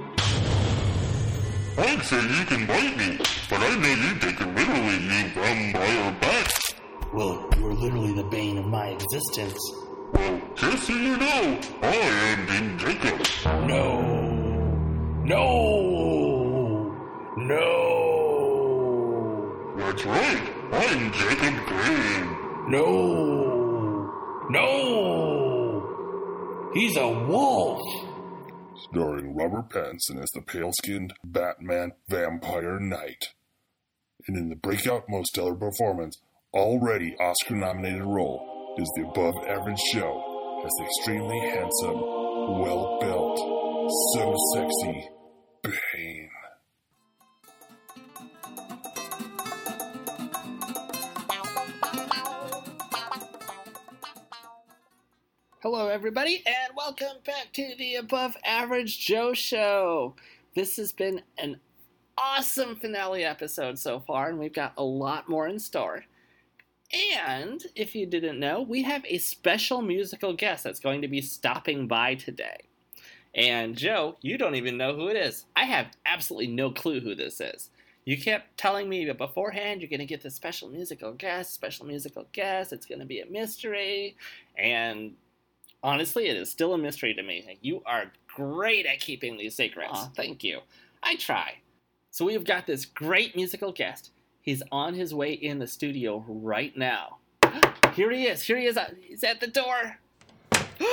I'd 1.77 2.03
say 2.05 2.23
you 2.23 2.45
can 2.47 2.67
bite 2.67 2.97
me, 2.97 3.19
but 3.51 3.61
I 3.61 3.77
know 3.77 3.89
you 3.89 4.19
take 4.19 4.41
it 4.41 4.49
literally, 4.49 4.95
you 4.95 5.29
vampire 5.35 6.17
bat. 6.23 6.51
Well, 7.13 7.51
you're 7.59 7.75
literally 7.75 8.15
the 8.15 8.25
bane 8.25 8.57
of 8.57 8.65
my 8.65 8.89
existence. 8.89 9.61
Well, 10.15 10.41
just 10.55 10.87
so 10.87 10.95
you 10.95 11.19
know, 11.19 11.61
I 11.83 11.95
am 12.33 12.47
Team 12.47 12.79
Jacob. 12.79 13.21
No. 13.69 14.01
No. 15.23 16.97
No. 17.37 17.90
That's 19.91 20.07
right, 20.07 20.49
I'm 20.71 21.13
Jacob 21.13 21.67
Green. 21.67 22.71
No. 22.71 24.47
No. 24.49 25.83
He's 26.73 26.97
a 26.97 27.09
wolf. 27.09 27.83
Starring 28.89 29.35
Robert 29.35 29.69
Pattinson 29.71 30.23
as 30.23 30.31
the 30.33 30.43
pale-skinned 30.47 31.15
Batman 31.25 31.95
Vampire 32.09 32.79
Knight. 32.79 33.35
And 34.29 34.37
in 34.37 34.49
the 34.49 34.55
breakout 34.55 35.09
most 35.09 35.31
stellar 35.31 35.57
performance, 35.57 36.19
already 36.55 37.17
Oscar-nominated 37.17 38.05
role, 38.05 38.77
is 38.79 38.89
the 38.95 39.09
above-average 39.09 39.83
Joe 39.93 40.63
as 40.65 40.71
the 40.79 40.85
extremely 40.85 41.41
handsome, 41.51 42.01
well-built, 42.61 43.39
so 44.15 44.37
sexy 44.55 45.09
Bane. 45.65 46.31
Hello, 55.63 55.89
everybody, 55.89 56.43
and 56.47 56.75
welcome 56.75 57.19
back 57.27 57.53
to 57.53 57.75
the 57.77 57.97
Above 57.97 58.35
Average 58.47 58.99
Joe 58.99 59.35
Show. 59.35 60.15
This 60.55 60.79
has 60.79 60.91
been 60.91 61.21
an 61.37 61.61
awesome 62.17 62.77
finale 62.77 63.25
episode 63.25 63.79
so 63.79 64.01
far, 64.01 64.31
and 64.31 64.39
we've 64.39 64.55
got 64.55 64.73
a 64.79 64.83
lot 64.83 65.29
more 65.29 65.47
in 65.47 65.59
store. 65.59 66.07
And 67.19 67.63
if 67.77 67.95
you 67.95 68.07
didn't 68.07 68.41
know, 68.41 68.63
we 68.63 68.85
have 68.85 69.05
a 69.05 69.19
special 69.19 69.83
musical 69.83 70.33
guest 70.33 70.65
that's 70.65 70.81
going 70.81 71.03
to 71.03 71.09
be 71.09 71.21
stopping 71.21 71.87
by 71.87 72.15
today. 72.15 72.61
And 73.35 73.77
Joe, 73.77 74.17
you 74.23 74.39
don't 74.39 74.55
even 74.55 74.79
know 74.79 74.97
who 74.97 75.09
it 75.09 75.17
is. 75.17 75.45
I 75.55 75.67
have 75.67 75.89
absolutely 76.07 76.47
no 76.47 76.71
clue 76.71 77.01
who 77.01 77.15
this 77.15 77.39
is. 77.39 77.69
You 78.07 78.17
kept 78.17 78.57
telling 78.57 78.89
me 78.89 79.13
beforehand 79.13 79.83
you're 79.83 79.91
going 79.91 80.01
to 80.01 80.07
get 80.07 80.23
the 80.23 80.31
special 80.31 80.71
musical 80.71 81.13
guest, 81.13 81.53
special 81.53 81.85
musical 81.85 82.27
guest, 82.33 82.73
it's 82.73 82.87
going 82.87 83.01
to 83.01 83.07
be 83.07 83.21
a 83.21 83.27
mystery. 83.27 84.17
And 84.57 85.17
honestly, 85.83 86.29
it 86.29 86.37
is 86.37 86.51
still 86.51 86.75
a 86.75 86.79
mystery 86.79 87.15
to 87.15 87.23
me. 87.23 87.59
You 87.63 87.83
are 87.87 88.13
great 88.35 88.87
at 88.87 89.01
keeping 89.01 89.37
these 89.37 89.57
secrets. 89.57 89.91
Aw, 89.93 90.11
thank 90.17 90.43
you. 90.45 90.61
I 91.03 91.17
try. 91.17 91.55
So 92.11 92.25
we've 92.25 92.45
got 92.45 92.67
this 92.67 92.85
great 92.85 93.37
musical 93.37 93.73
guest. 93.73 94.11
He's 94.43 94.63
on 94.73 94.95
his 94.95 95.15
way 95.15 95.33
in 95.33 95.59
the 95.59 95.67
studio 95.67 96.25
right 96.29 96.77
now. 96.77 97.19
Here 97.95 98.11
he 98.11 98.27
is. 98.27 98.43
Here 98.43 98.57
he 98.59 98.67
is. 98.67 98.77
Uh, 98.77 98.91
he's 99.01 99.25
at 99.25 99.41
the 99.41 99.47
door. 99.47 99.99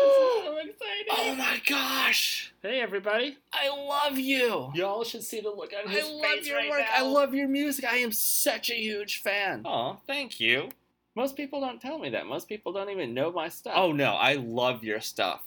This 0.00 0.16
is 0.16 0.44
so 0.44 0.56
exciting. 0.56 1.06
Oh 1.10 1.34
my 1.36 1.60
gosh. 1.68 2.52
Hey 2.62 2.80
everybody. 2.80 3.36
I 3.52 3.68
love 3.68 4.18
you. 4.18 4.70
Y'all 4.74 5.04
should 5.04 5.22
see 5.22 5.40
the 5.40 5.50
look 5.50 5.72
on 5.78 5.90
his 5.90 6.04
I 6.04 6.10
love 6.10 6.22
face 6.22 6.46
your 6.48 6.56
right 6.56 6.70
work. 6.70 6.80
now. 6.80 6.86
I 6.96 7.02
love 7.02 7.34
your 7.34 7.46
music. 7.48 7.84
I 7.84 7.96
am 7.96 8.12
such 8.12 8.70
a 8.70 8.74
huge 8.74 9.20
fan. 9.22 9.62
Oh, 9.64 9.98
thank 10.06 10.40
you. 10.40 10.70
Most 11.16 11.36
people 11.36 11.60
don't 11.60 11.80
tell 11.80 11.98
me 11.98 12.10
that. 12.10 12.26
Most 12.26 12.48
people 12.48 12.72
don't 12.72 12.90
even 12.90 13.14
know 13.14 13.32
my 13.32 13.48
stuff. 13.48 13.74
Oh 13.76 13.92
no, 13.92 14.12
I 14.12 14.34
love 14.34 14.84
your 14.84 15.00
stuff. 15.00 15.40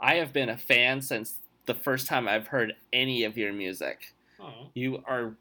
I 0.00 0.16
have 0.16 0.32
been 0.32 0.48
a 0.48 0.56
fan 0.56 1.00
since 1.00 1.36
the 1.66 1.74
first 1.74 2.06
time 2.06 2.28
I've 2.28 2.48
heard 2.48 2.74
any 2.92 3.24
of 3.24 3.38
your 3.38 3.52
music. 3.52 4.12
Oh. 4.40 4.68
You 4.74 5.02
are 5.06 5.34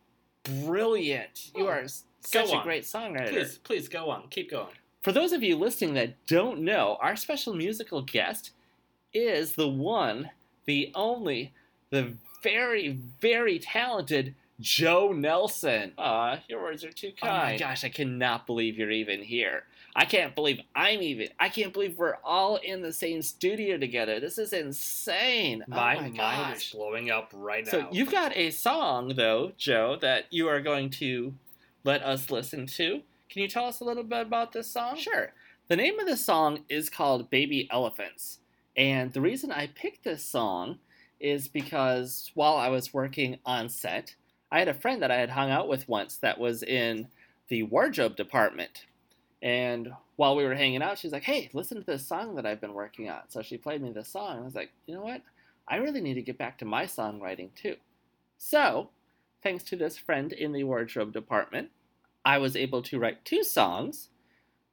brilliant. 0.43 1.51
You 1.55 1.67
are 1.67 1.85
such 2.21 2.53
a 2.53 2.61
great 2.61 2.83
songwriter. 2.83 3.29
Please, 3.29 3.57
please 3.57 3.87
go 3.87 4.09
on. 4.09 4.27
Keep 4.29 4.51
going. 4.51 4.73
For 5.01 5.11
those 5.11 5.33
of 5.33 5.43
you 5.43 5.57
listening 5.57 5.95
that 5.95 6.15
don't 6.27 6.61
know, 6.61 6.97
our 7.01 7.15
special 7.15 7.53
musical 7.53 8.01
guest 8.03 8.51
is 9.13 9.53
the 9.53 9.67
one, 9.67 10.29
the 10.65 10.91
only, 10.95 11.53
the 11.89 12.13
very, 12.41 12.99
very 13.19 13.59
talented 13.59 14.35
Joe 14.59 15.11
Nelson. 15.11 15.93
Aw, 15.97 16.39
your 16.47 16.61
words 16.61 16.83
are 16.83 16.91
too 16.91 17.11
kind. 17.19 17.33
Oh 17.33 17.51
my 17.51 17.57
gosh, 17.57 17.83
I 17.83 17.89
cannot 17.89 18.45
believe 18.45 18.77
you're 18.77 18.91
even 18.91 19.21
here. 19.21 19.63
I 19.95 20.05
can't 20.05 20.33
believe 20.33 20.59
I'm 20.75 21.01
even. 21.01 21.29
I 21.39 21.49
can't 21.49 21.73
believe 21.73 21.97
we're 21.97 22.17
all 22.23 22.57
in 22.57 22.81
the 22.81 22.93
same 22.93 23.21
studio 23.21 23.77
together. 23.77 24.19
This 24.19 24.37
is 24.37 24.53
insane. 24.53 25.63
My, 25.67 25.97
oh 25.97 26.01
my 26.01 26.07
mind 26.07 26.17
gosh. 26.17 26.67
is 26.67 26.71
blowing 26.71 27.11
up 27.11 27.31
right 27.33 27.65
now. 27.65 27.71
So 27.71 27.87
you've 27.91 28.11
got 28.11 28.35
a 28.35 28.49
song 28.51 29.13
though, 29.15 29.51
Joe, 29.57 29.97
that 30.01 30.25
you 30.31 30.47
are 30.47 30.61
going 30.61 30.89
to 30.91 31.33
let 31.83 32.01
us 32.03 32.31
listen 32.31 32.65
to. 32.67 33.01
Can 33.29 33.41
you 33.41 33.47
tell 33.47 33.65
us 33.65 33.79
a 33.81 33.83
little 33.83 34.03
bit 34.03 34.21
about 34.21 34.51
this 34.51 34.67
song? 34.69 34.97
Sure. 34.97 35.33
The 35.67 35.75
name 35.75 35.99
of 35.99 36.07
the 36.07 36.17
song 36.17 36.65
is 36.69 36.89
called 36.89 37.29
Baby 37.29 37.67
Elephants. 37.71 38.39
And 38.75 39.13
the 39.13 39.21
reason 39.21 39.51
I 39.51 39.67
picked 39.67 40.03
this 40.03 40.23
song 40.23 40.79
is 41.19 41.47
because 41.47 42.31
while 42.33 42.55
I 42.55 42.69
was 42.69 42.93
working 42.93 43.39
on 43.45 43.69
set, 43.69 44.15
I 44.53 44.59
had 44.59 44.67
a 44.67 44.73
friend 44.75 45.01
that 45.01 45.09
I 45.09 45.15
had 45.15 45.31
hung 45.31 45.49
out 45.49 45.67
with 45.67 45.89
once 45.89 46.17
that 46.17 46.39
was 46.39 46.61
in 46.61 47.07
the 47.47 47.63
wardrobe 47.63 48.15
department. 48.15 48.85
And 49.41 49.91
while 50.15 50.35
we 50.35 50.43
were 50.43 50.53
hanging 50.53 50.83
out, 50.83 50.99
she's 50.99 51.11
like, 51.11 51.23
hey, 51.23 51.49
listen 51.53 51.79
to 51.79 51.83
this 51.83 52.05
song 52.07 52.35
that 52.35 52.45
I've 52.45 52.61
been 52.61 52.75
working 52.75 53.09
on. 53.09 53.21
So 53.29 53.41
she 53.41 53.57
played 53.57 53.81
me 53.81 53.91
this 53.91 54.09
song. 54.09 54.37
I 54.37 54.45
was 54.45 54.53
like, 54.53 54.69
you 54.85 54.93
know 54.93 55.01
what? 55.01 55.23
I 55.67 55.77
really 55.77 56.01
need 56.01 56.13
to 56.13 56.21
get 56.21 56.37
back 56.37 56.59
to 56.59 56.65
my 56.65 56.85
songwriting 56.85 57.49
too. 57.55 57.77
So, 58.37 58.91
thanks 59.41 59.63
to 59.65 59.75
this 59.75 59.97
friend 59.97 60.31
in 60.31 60.51
the 60.51 60.65
wardrobe 60.65 61.13
department, 61.13 61.71
I 62.23 62.37
was 62.37 62.55
able 62.55 62.83
to 62.83 62.99
write 62.99 63.25
two 63.25 63.43
songs. 63.43 64.09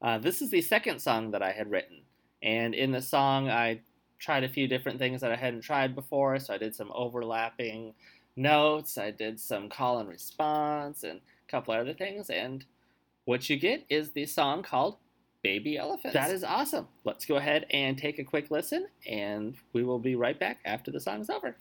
Uh, 0.03 0.19
this 0.19 0.43
is 0.43 0.51
the 0.51 0.61
second 0.61 1.01
song 1.01 1.31
that 1.31 1.43
I 1.43 1.53
had 1.53 1.71
written. 1.71 2.03
And 2.43 2.75
in 2.75 2.93
the 2.93 3.01
song, 3.01 3.49
I 3.49 3.81
tried 4.19 4.45
a 4.45 4.49
few 4.49 4.69
different 4.69 4.99
things 4.99 5.23
that 5.23 5.33
I 5.33 5.37
hadn't 5.37 5.63
tried 5.63 5.95
before. 5.95 6.39
So 6.39 6.53
I 6.53 6.59
did 6.59 6.75
some 6.77 6.93
overlapping 6.95 7.95
notes, 8.37 8.99
I 8.99 9.11
did 9.11 9.41
some 9.41 9.69
call 9.69 9.99
and 9.99 10.09
response, 10.09 11.03
and 11.03 11.19
a 11.19 11.51
couple 11.51 11.75
other 11.75 11.95
things. 11.95 12.31
And 12.31 12.65
what 13.25 13.49
you 13.49 13.57
get 13.59 13.85
is 13.89 14.13
the 14.13 14.27
song 14.27 14.63
called 14.63 14.97
Baby 15.43 15.79
Elephants. 15.79 16.15
That 16.15 16.31
is 16.31 16.45
awesome. 16.45 16.89
Let's 17.05 17.25
go 17.25 17.37
ahead 17.37 17.67
and 17.71 17.97
take 17.97 18.19
a 18.19 18.25
quick 18.25 18.51
listen, 18.51 18.87
and 19.09 19.57
we 19.73 19.85
will 19.85 19.99
be 19.99 20.15
right 20.15 20.39
back 20.39 20.61
after 20.65 20.91
the 20.91 21.01
song's 21.01 21.31
over. 21.31 21.57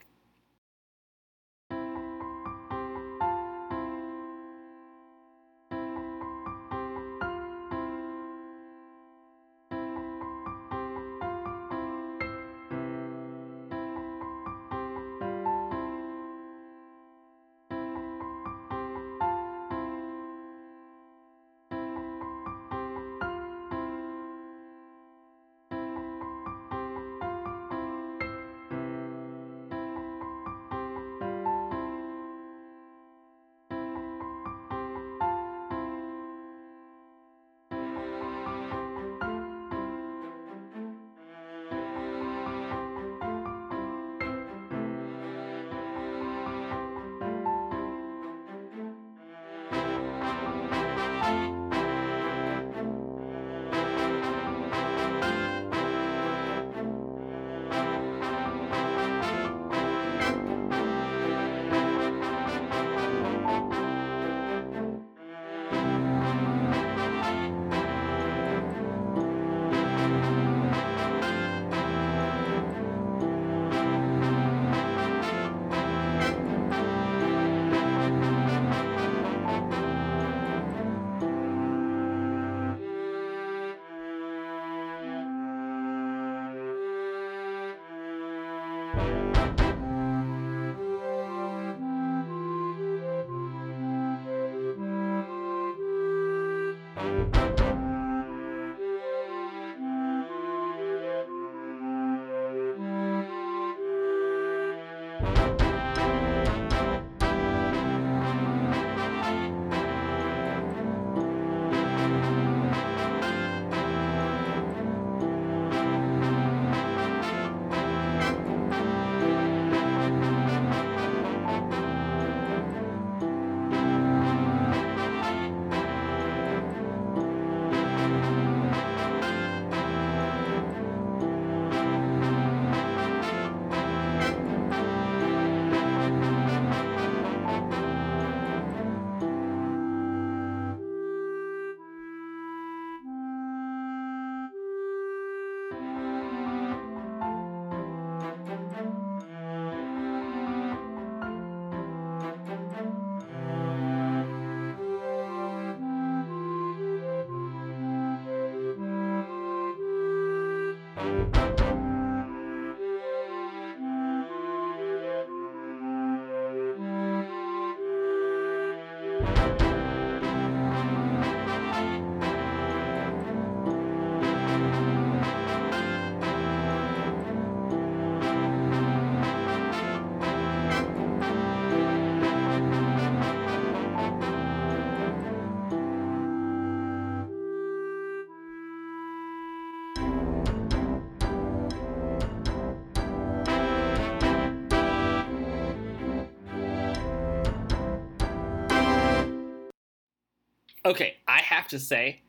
Okay, 200.89 201.17
I 201.27 201.39
have 201.41 201.67
to 201.67 201.79
say, 201.79 202.21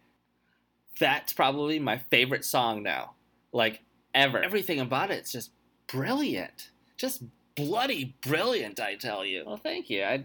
that's 0.99 1.33
probably 1.33 1.79
my 1.79 1.97
favorite 1.97 2.45
song 2.45 2.83
now. 2.83 3.15
Like, 3.53 3.81
ever. 4.15 4.43
Everything 4.43 4.81
about 4.81 5.11
it's 5.11 5.33
just 5.33 5.51
brilliant. 5.87 6.71
Just 6.99 7.23
bloody 7.55 8.15
brilliant, 8.21 8.79
I 8.79 8.97
tell 8.97 9.25
you. 9.25 9.45
Well, 9.47 9.57
thank 9.57 9.89
you. 9.89 10.03
I, 10.03 10.25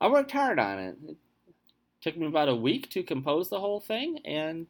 I 0.00 0.08
worked 0.08 0.32
hard 0.32 0.58
on 0.58 0.78
it. 0.80 0.96
It 1.06 1.16
took 2.00 2.16
me 2.16 2.26
about 2.26 2.48
a 2.48 2.56
week 2.56 2.90
to 2.90 3.02
compose 3.04 3.48
the 3.48 3.60
whole 3.60 3.80
thing, 3.80 4.18
and 4.24 4.66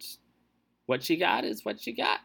what 0.86 1.08
you 1.08 1.16
got 1.16 1.44
is 1.44 1.64
what 1.64 1.86
you 1.86 1.96
got. 1.96 2.20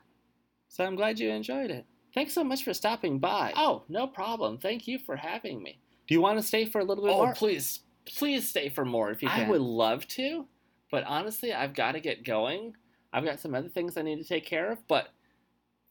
So 0.67 0.83
I'm 0.83 0.95
glad 0.97 1.19
you 1.19 1.29
enjoyed 1.29 1.71
it. 1.71 1.85
Thanks 2.13 2.33
so 2.33 2.43
much 2.43 2.63
for 2.65 2.73
stopping 2.73 3.17
by. 3.17 3.53
Oh, 3.55 3.83
no 3.87 4.07
problem. 4.07 4.57
Thank 4.57 4.87
you 4.87 4.99
for 4.99 5.15
having 5.15 5.63
me. 5.63 5.79
Do 6.07 6.13
you 6.15 6.21
want 6.21 6.37
to 6.37 6.43
stay 6.45 6.65
for 6.65 6.79
a 6.79 6.83
little 6.83 7.05
bit 7.05 7.13
Oh, 7.13 7.25
more? 7.25 7.33
please, 7.33 7.79
please 8.05 8.47
stay 8.47 8.69
for 8.69 8.85
more 8.85 9.11
if 9.11 9.21
you 9.21 9.29
I 9.29 9.47
would 9.47 9.61
love 9.61 10.07
to, 10.09 10.45
but 10.91 11.03
honestly, 11.05 11.53
I've 11.53 11.73
got 11.73 11.93
to 11.93 11.99
get 11.99 12.25
going. 12.25 12.73
I've 13.13 13.25
got 13.25 13.39
some 13.39 13.55
other 13.55 13.69
things 13.69 13.97
I 13.97 14.01
need 14.01 14.17
to 14.17 14.27
take 14.27 14.45
care 14.45 14.71
of, 14.71 14.87
but 14.87 15.09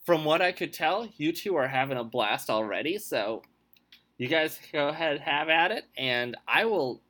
from 0.04 0.24
what 0.24 0.40
I 0.40 0.52
could 0.52 0.72
tell, 0.72 1.08
you 1.16 1.32
two 1.32 1.56
are 1.56 1.68
having 1.68 1.98
a 1.98 2.04
blast 2.04 2.48
already, 2.48 2.98
so 2.98 3.42
you 4.16 4.28
guys 4.28 4.58
go 4.72 4.88
ahead 4.88 5.12
and 5.12 5.20
have 5.20 5.48
at 5.48 5.70
it, 5.70 5.84
and 5.96 6.36
I 6.46 6.64
will 6.64 7.02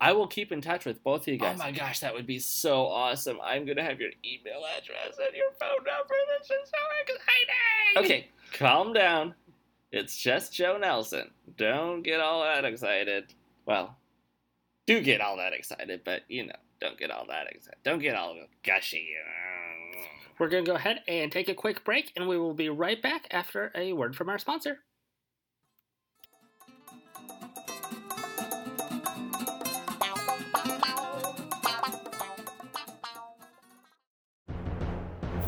I 0.00 0.12
will 0.12 0.26
keep 0.26 0.52
in 0.52 0.60
touch 0.60 0.84
with 0.84 1.02
both 1.02 1.22
of 1.22 1.28
you 1.28 1.38
oh 1.40 1.44
guys. 1.44 1.56
Oh 1.56 1.64
my 1.64 1.72
gosh, 1.72 2.00
that 2.00 2.12
would 2.12 2.26
be 2.26 2.38
so 2.38 2.86
awesome. 2.86 3.38
I'm 3.42 3.64
gonna 3.64 3.82
have 3.82 4.00
your 4.00 4.10
email 4.24 4.62
address 4.76 5.16
and 5.18 5.34
your 5.34 5.50
phone 5.58 5.84
number. 5.84 6.14
That's 6.36 6.48
just 6.48 6.70
so 6.70 6.78
exciting. 7.02 8.04
Okay, 8.04 8.28
calm 8.52 8.92
down. 8.92 9.34
It's 9.92 10.16
just 10.16 10.52
Joe 10.52 10.76
Nelson. 10.76 11.30
Don't 11.56 12.02
get 12.02 12.20
all 12.20 12.42
that 12.42 12.64
excited. 12.64 13.32
Well, 13.66 13.96
do 14.86 15.00
get 15.00 15.20
all 15.20 15.36
that 15.36 15.52
excited, 15.52 16.02
but 16.04 16.22
you 16.28 16.46
know, 16.46 16.56
don't 16.80 16.98
get 16.98 17.10
all 17.10 17.26
that 17.28 17.46
excited. 17.50 17.78
Don't 17.84 18.00
get 18.00 18.16
all 18.16 18.36
gushy. 18.62 19.08
We're 20.38 20.48
going 20.48 20.64
to 20.64 20.70
go 20.70 20.76
ahead 20.76 21.00
and 21.06 21.30
take 21.30 21.48
a 21.48 21.54
quick 21.54 21.84
break, 21.84 22.12
and 22.16 22.28
we 22.28 22.36
will 22.36 22.54
be 22.54 22.68
right 22.68 23.00
back 23.00 23.28
after 23.30 23.70
a 23.74 23.92
word 23.92 24.16
from 24.16 24.28
our 24.28 24.38
sponsor. 24.38 24.80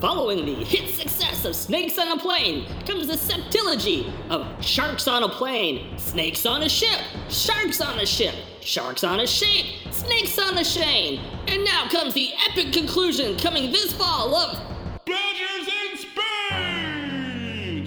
Following 0.07 0.46
the 0.46 0.54
hit 0.54 0.88
success 0.94 1.44
of 1.44 1.57
Snakes 1.57 1.98
on 1.98 2.12
a 2.12 2.16
Plane 2.16 2.64
comes 2.86 3.09
the 3.09 3.14
septilogy 3.14 4.09
of 4.30 4.46
Sharks 4.64 5.09
on 5.09 5.24
a 5.24 5.28
Plane, 5.28 5.98
Snakes 5.98 6.46
on 6.46 6.62
a 6.62 6.68
Ship, 6.68 7.00
Sharks 7.28 7.80
on 7.80 7.98
a 7.98 8.07
Ship, 8.07 8.32
Sharks 8.61 9.02
on 9.02 9.18
a 9.18 9.26
Shape, 9.26 9.66
Snakes 9.90 10.38
on 10.38 10.57
a 10.59 10.64
Chain. 10.64 11.20
And 11.48 11.64
now 11.64 11.88
comes 11.88 12.14
the 12.14 12.30
epic 12.48 12.72
conclusion 12.72 13.36
coming 13.36 13.72
this 13.72 13.92
fall 13.94 14.32
of 14.36 14.61
Badgers 15.07 15.68
in 15.90 15.98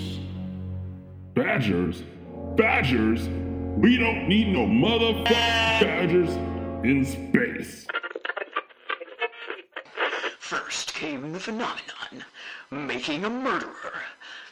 space! 0.01 0.19
Badgers? 1.35 2.03
Badgers? 2.57 3.29
We 3.77 3.95
don't 3.97 4.27
need 4.27 4.49
no 4.49 4.65
motherfucking 4.65 5.25
badgers 5.79 6.31
in 6.83 7.05
space. 7.05 7.87
Came 11.09 11.33
the 11.33 11.39
phenomenon, 11.39 12.23
making 12.69 13.25
a 13.25 13.31
murderer. 13.31 14.03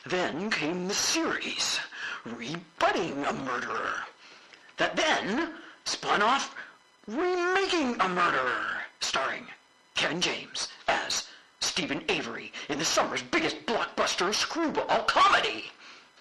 Then 0.07 0.49
came 0.49 0.87
the 0.87 0.93
series, 0.95 1.79
rebutting 2.25 3.23
a 3.27 3.31
murderer. 3.31 3.93
That 4.77 4.95
then 4.95 5.53
spun 5.85 6.23
off 6.23 6.55
remaking 7.05 8.01
a 8.01 8.09
murderer, 8.09 8.81
starring 9.01 9.45
Kevin 9.93 10.19
James 10.19 10.69
as 10.87 11.27
Steven 11.59 12.03
Avery 12.09 12.51
in 12.69 12.79
the 12.79 12.85
summer's 12.85 13.21
biggest 13.21 13.63
blockbuster 13.67 14.33
screwball 14.33 15.03
comedy. 15.03 15.65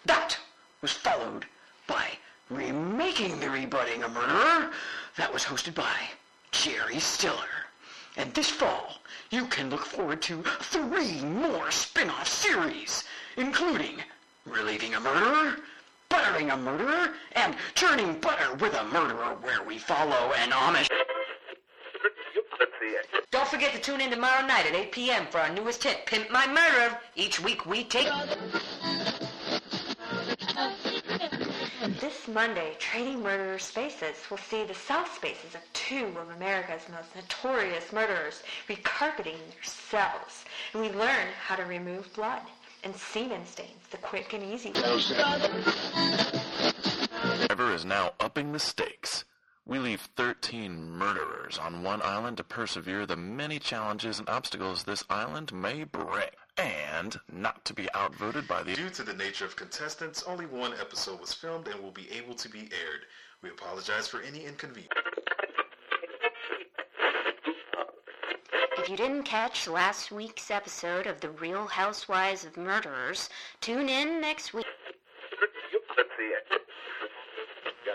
That 0.05 0.39
was 0.83 0.93
followed 0.93 1.47
by 1.87 2.19
remaking 2.51 3.41
the 3.41 3.49
rebutting 3.49 4.03
a 4.03 4.09
murderer. 4.11 4.71
That 5.17 5.33
was 5.33 5.45
hosted 5.45 5.75
by 5.75 6.11
Jerry 6.51 7.01
Stiller. 7.01 7.66
And 8.17 8.33
this 8.33 8.49
fall, 8.49 8.99
you 9.31 9.47
can 9.47 9.69
look 9.69 9.85
forward 9.85 10.23
to 10.23 10.43
three 10.61 11.21
more 11.21 11.71
spin-off 11.71 12.27
series, 12.27 13.05
including 13.37 14.03
Relieving 14.47 14.95
a 14.95 15.01
Murderer, 15.01 15.57
Buttering 16.09 16.51
a 16.51 16.57
Murderer, 16.57 17.13
and 17.33 17.55
Churning 17.75 18.19
Butter 18.21 18.55
with 18.55 18.75
a 18.75 18.85
Murderer, 18.85 19.37
where 19.43 19.63
we 19.63 19.79
follow 19.79 20.33
an 20.33 20.51
Amish... 20.51 20.89
Don't 23.31 23.49
forget 23.49 23.75
to 23.75 23.81
tune 23.81 24.01
in 24.01 24.11
tomorrow 24.11 24.47
night 24.47 24.67
at 24.67 24.75
8 24.75 24.93
p.m. 24.93 25.27
for 25.27 25.39
our 25.39 25.53
newest 25.53 25.85
hit, 25.85 26.07
Pimp 26.07 26.31
My 26.31 26.47
Murderer. 26.47 26.99
Each 27.17 27.39
week 27.41 27.67
we 27.67 27.85
take... 27.85 28.09
Monday, 32.29 32.75
Trading 32.79 33.23
Murderer 33.23 33.59
Spaces 33.59 34.17
will 34.31 34.39
see 34.39 34.65
the 34.65 34.75
cell 34.75 35.07
spaces 35.07 35.55
of 35.55 35.61
two 35.73 36.07
of 36.19 36.31
America's 36.31 36.83
most 36.91 37.15
notorious 37.15 37.93
murderers 37.93 38.43
recarpeting 38.69 39.39
their 39.39 39.63
cells, 39.63 40.45
and 40.73 40.83
we 40.83 40.91
learn 40.91 41.29
how 41.47 41.55
to 41.55 41.65
remove 41.65 42.13
blood 42.15 42.43
and 42.83 42.95
semen 42.97 43.47
stains 43.47 43.87
the 43.91 43.97
quick 43.99 44.33
and 44.33 44.43
easy 44.43 44.73
way. 44.73 44.83
Ever 47.49 47.73
is 47.73 47.85
now 47.85 48.13
upping 48.19 48.53
the 48.53 48.59
stakes. 48.59 49.25
We 49.65 49.79
leave 49.79 50.01
13 50.17 50.91
murderers 50.91 51.59
on 51.59 51.83
one 51.83 52.03
island 52.03 52.39
to 52.39 52.45
persevere 52.45 53.07
the 53.07 53.17
many 53.17 53.59
challenges 53.59 54.19
and 54.19 54.29
obstacles 54.29 54.85
this 54.85 55.05
island 55.09 55.53
may 55.53 55.85
bring. 55.85 56.31
And 56.59 57.21
not 57.31 57.65
to 57.67 57.75
be 57.75 57.93
outvoted 57.95 58.49
by 58.49 58.63
the. 58.63 58.75
Due 58.75 58.89
to 58.91 59.03
the 59.03 59.13
nature 59.13 59.45
of 59.45 59.57
contestants, 59.57 60.23
only 60.23 60.47
one 60.47 60.73
episode 60.81 61.21
was 61.21 61.35
filmed 61.35 61.69
and 61.69 61.83
will 61.83 61.91
be 61.91 62.11
able 62.11 62.35
to 62.35 62.49
be 62.49 62.61
aired. 62.61 63.03
We 63.43 63.51
apologize 63.51 64.09
for 64.09 64.23
any 64.23 64.45
inconvenience. 64.45 64.91
If 68.79 68.89
you 68.89 68.97
didn't 68.97 69.25
catch 69.25 69.69
last 69.69 70.13
week's 70.13 70.51
episode 70.51 71.07
of 71.07 71.21
The 71.21 71.31
Real 71.31 71.67
Housewives 71.67 72.45
of 72.45 72.57
Murderers, 72.57 73.29
tune 73.61 73.89
in 73.89 74.21
next 74.21 74.55
week. 74.55 74.65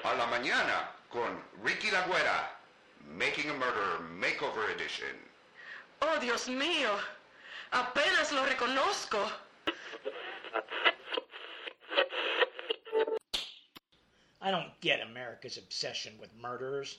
A 0.04 0.18
la 0.18 0.26
mañana 0.28 0.88
con 1.12 1.42
Ricky 1.64 1.92
La 1.92 2.02
Güera, 2.04 2.44
Making 3.18 3.52
a 3.52 3.54
Murderer 3.54 4.02
Makeover 4.20 4.70
Edition. 4.76 5.16
Oh, 6.02 6.20
Dios 6.20 6.48
mío. 6.48 7.00
Apenas 7.72 8.32
lo 8.32 8.46
reconozco. 8.46 9.32
I 14.42 14.52
don't 14.52 14.72
get 14.82 15.02
America's 15.02 15.58
obsession 15.58 16.14
with 16.20 16.30
murderers. 16.42 16.98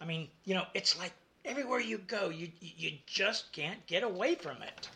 I 0.00 0.04
mean, 0.04 0.28
you 0.44 0.54
know, 0.54 0.64
it's 0.74 0.98
like 0.98 1.12
everywhere 1.44 1.80
you 1.80 1.98
go, 1.98 2.28
you 2.28 2.50
you 2.60 2.98
just 3.06 3.52
can't 3.52 3.84
get 3.86 4.02
away 4.02 4.34
from 4.34 4.62
it. 4.62 4.88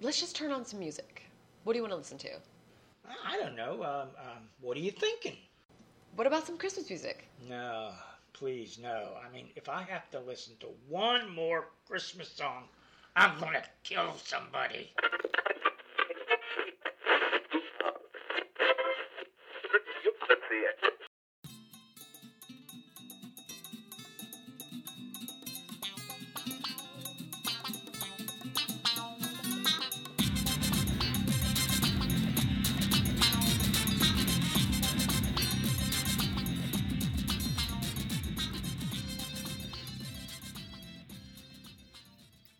Let's 0.00 0.20
just 0.20 0.36
turn 0.36 0.52
on 0.52 0.64
some 0.64 0.78
music. 0.78 1.22
What 1.64 1.72
do 1.72 1.78
you 1.78 1.82
want 1.82 1.92
to 1.92 1.98
listen 1.98 2.18
to? 2.18 2.30
I 3.24 3.36
don't 3.38 3.56
know. 3.56 3.82
Um, 3.82 4.08
um, 4.22 4.42
what 4.60 4.76
are 4.76 4.80
you 4.80 4.92
thinking? 4.92 5.36
What 6.14 6.26
about 6.26 6.46
some 6.46 6.56
Christmas 6.56 6.88
music? 6.88 7.28
No, 7.48 7.92
please, 8.32 8.78
no. 8.78 9.10
I 9.24 9.32
mean, 9.32 9.48
if 9.56 9.68
I 9.68 9.82
have 9.82 10.10
to 10.10 10.20
listen 10.20 10.54
to 10.60 10.68
one 10.88 11.28
more 11.34 11.68
Christmas 11.86 12.28
song, 12.28 12.64
I'm 13.18 13.40
gonna 13.40 13.64
kill 13.82 14.14
somebody. 14.24 14.92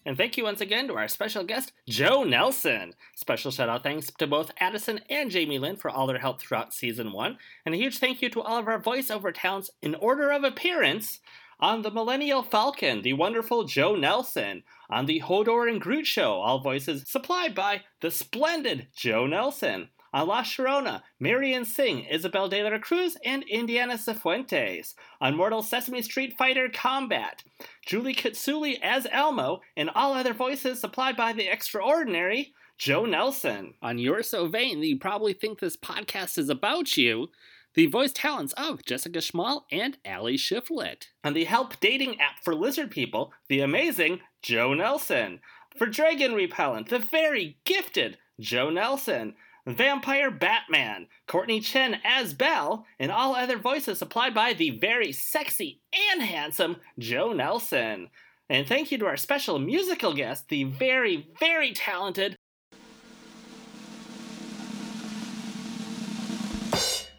And 0.09 0.17
thank 0.17 0.39
you 0.39 0.45
once 0.45 0.63
again 0.63 0.89
to 0.89 0.95
our 0.95 1.07
special 1.07 1.45
guest, 1.45 1.73
Joe 1.87 2.25
Nelson. 2.25 2.95
Special 3.15 3.51
shout 3.51 3.69
out 3.69 3.83
thanks 3.83 4.11
to 4.19 4.27
both 4.27 4.53
Addison 4.59 5.01
and 5.11 5.31
Jamie 5.31 5.59
Lynn 5.59 5.77
for 5.77 5.91
all 5.91 6.07
their 6.07 6.17
help 6.17 6.41
throughout 6.41 6.73
season 6.73 7.13
one. 7.13 7.37
And 7.67 7.75
a 7.75 7.79
huge 7.79 7.99
thank 7.99 8.23
you 8.23 8.31
to 8.31 8.41
all 8.41 8.57
of 8.57 8.69
our 8.69 8.81
voiceover 8.81 9.33
talents 9.35 9.71
in 9.83 9.95
order 9.97 10.31
of 10.31 10.45
appearance 10.45 11.21
on 11.61 11.83
the 11.83 11.91
Millennial 11.91 12.43
Falcon, 12.43 13.03
the 13.03 13.13
wonderful 13.13 13.65
Joe 13.65 13.97
Nelson. 13.97 14.63
On 14.89 15.05
the 15.05 15.21
Hodor 15.21 15.69
and 15.69 15.79
Groot 15.79 16.07
show, 16.07 16.41
all 16.41 16.61
voices 16.61 17.05
supplied 17.07 17.55
by 17.55 17.83
the 18.01 18.11
splendid 18.11 18.87
Joe 18.97 19.27
Nelson. 19.27 19.91
On 20.13 20.27
La 20.27 20.43
Sharona, 20.43 21.03
Marian 21.21 21.65
Sing, 21.65 22.05
Isabel 22.05 22.49
de 22.49 22.63
la 22.63 22.79
Cruz, 22.79 23.17
and 23.25 23.43
Indiana 23.45 23.95
Sifuentes. 23.95 24.95
On 25.21 25.37
Mortal 25.37 25.63
Sesame 25.63 26.03
Street 26.03 26.37
Fighter 26.39 26.69
Combat, 26.69 27.43
Julie 27.85 28.15
Kitsulie 28.15 28.81
as 28.83 29.07
Elmo, 29.11 29.61
and 29.77 29.91
all 29.91 30.15
other 30.15 30.33
voices 30.33 30.81
supplied 30.81 31.17
by 31.17 31.33
the 31.33 31.49
extraordinary 31.51 32.55
Joe 32.79 33.05
Nelson. 33.05 33.75
On 33.83 33.99
You're 33.99 34.23
So 34.23 34.47
Vain 34.47 34.81
that 34.81 34.87
you 34.87 34.99
probably 34.99 35.33
think 35.33 35.59
this 35.59 35.77
podcast 35.77 36.39
is 36.39 36.49
about 36.49 36.97
you, 36.97 37.29
the 37.75 37.87
voice 37.87 38.13
talents 38.13 38.55
of 38.55 38.85
Jessica 38.85 39.19
Schmahl 39.19 39.63
and 39.71 39.99
Allie 40.05 40.37
Shiflett. 40.37 41.09
On 41.25 41.35
the 41.35 41.45
help 41.45 41.79
dating 41.81 42.21
app 42.21 42.43
for 42.43 42.55
lizard 42.55 42.91
people, 42.91 43.33
the 43.49 43.61
amazing 43.61 44.21
Joe 44.43 44.75
Nelson. 44.75 45.41
For 45.77 45.87
Dragon 45.87 46.35
Repellent, 46.35 46.89
the 46.89 46.99
very 46.99 47.59
gifted 47.65 48.19
Joe 48.41 48.71
Nelson. 48.71 49.35
Vampire 49.69 50.31
Batman, 50.31 51.09
Courtney 51.27 51.61
Chen 51.61 52.01
as 52.03 52.33
Belle, 52.33 52.87
and 52.99 53.13
all 53.13 53.35
other 53.35 53.59
voices 53.59 53.99
supplied 53.99 54.33
by 54.33 54.55
the 54.55 54.71
very 54.71 55.13
sexy 55.13 55.83
and 56.11 56.23
handsome 56.23 56.77
Joe 56.99 57.35
Nelson. 57.35 58.09
And 58.49 58.67
thank 58.67 58.91
you 58.91 58.97
to 58.97 59.07
our 59.07 59.19
special 59.19 59.59
musical 59.59 60.15
guest, 60.15 60.49
the 60.49 60.65
very, 60.65 61.29
very 61.39 61.75
talented 61.75 62.35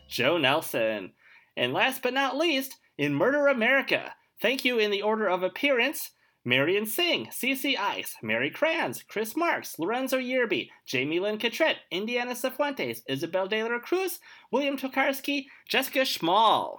Joe 0.08 0.40
Nelson. 0.40 1.12
And 1.56 1.72
last 1.72 2.02
but 2.02 2.16
not 2.16 2.36
least, 2.36 2.78
in 2.98 3.14
Murder 3.14 3.48
America, 3.48 4.16
thank 4.42 4.66
you 4.66 4.80
in 4.80 4.90
the 4.90 5.04
order 5.04 5.30
of 5.30 5.44
appearance 5.44 6.10
Marian 6.46 6.86
Sing, 6.86 7.28
CC 7.28 7.78
Ice, 7.78 8.16
Mary 8.24 8.50
Krans, 8.50 9.06
Chris 9.08 9.36
Marks, 9.36 9.78
Lorenzo 9.78 10.18
Yearby, 10.18 10.70
Jamie 10.86 11.20
Lynn 11.20 11.38
Catrett, 11.38 11.76
Indiana 11.92 12.32
Sifuentes, 12.32 13.02
Isabel 13.08 13.48
de 13.48 13.64
la 13.64 13.80
Cruz, 13.80 14.20
William 14.52 14.78
Tokarsky, 14.78 15.46
Jessica 15.68 16.00
Schmahl. 16.00 16.78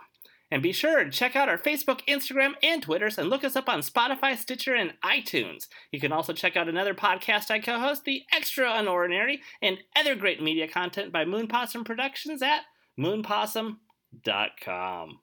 And 0.51 0.63
be 0.63 0.73
sure 0.73 1.05
to 1.05 1.11
check 1.11 1.37
out 1.37 1.49
our 1.49 1.59
Facebook, 1.59 2.01
Instagram, 2.09 2.55
and 2.63 2.83
Twitters 2.83 3.19
and 3.19 3.31
look 3.31 3.45
us 3.45 3.55
up 3.55 3.69
on 3.69 3.83
Spotify, 3.83 4.37
Stitcher, 4.37 4.75
and 4.75 4.95
iTunes. 5.05 5.69
You 5.93 6.01
can 6.01 6.11
also 6.11 6.33
check 6.33 6.57
out 6.57 6.69
another 6.69 6.95
podcast 6.95 7.53
I 7.53 7.61
co 7.61 7.79
host, 7.79 8.03
The 8.05 8.25
Extra 8.33 8.69
Unordinary, 8.69 9.39
and 9.63 9.79
other 9.95 10.17
great 10.17 10.43
media 10.43 10.67
content 10.67 11.13
by 11.13 11.25
Moon 11.25 11.47
Possum 11.47 11.85
Productions 11.85 12.43
at 12.43 12.63
moonpossum.com. 12.99 15.21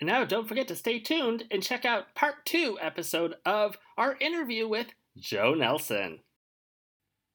And 0.00 0.08
now 0.08 0.24
don't 0.24 0.48
forget 0.48 0.66
to 0.68 0.76
stay 0.76 0.98
tuned 0.98 1.44
and 1.50 1.62
check 1.62 1.84
out 1.84 2.14
part 2.14 2.46
two 2.46 2.78
episode 2.80 3.34
of 3.44 3.76
our 3.98 4.16
interview 4.18 4.66
with 4.66 4.86
Joe 5.18 5.52
Nelson. 5.52 6.20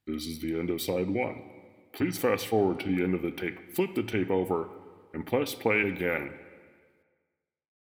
This 0.07 0.25
is 0.25 0.39
the 0.39 0.57
end 0.57 0.71
of 0.71 0.81
side 0.81 1.09
one. 1.09 1.43
Please 1.93 2.17
fast 2.17 2.47
forward 2.47 2.79
to 2.79 2.87
the 2.87 3.03
end 3.03 3.13
of 3.13 3.21
the 3.21 3.31
tape, 3.31 3.75
flip 3.75 3.93
the 3.93 4.03
tape 4.03 4.31
over, 4.31 4.67
and 5.13 5.25
press 5.25 5.53
play 5.53 5.81
again. 5.81 6.33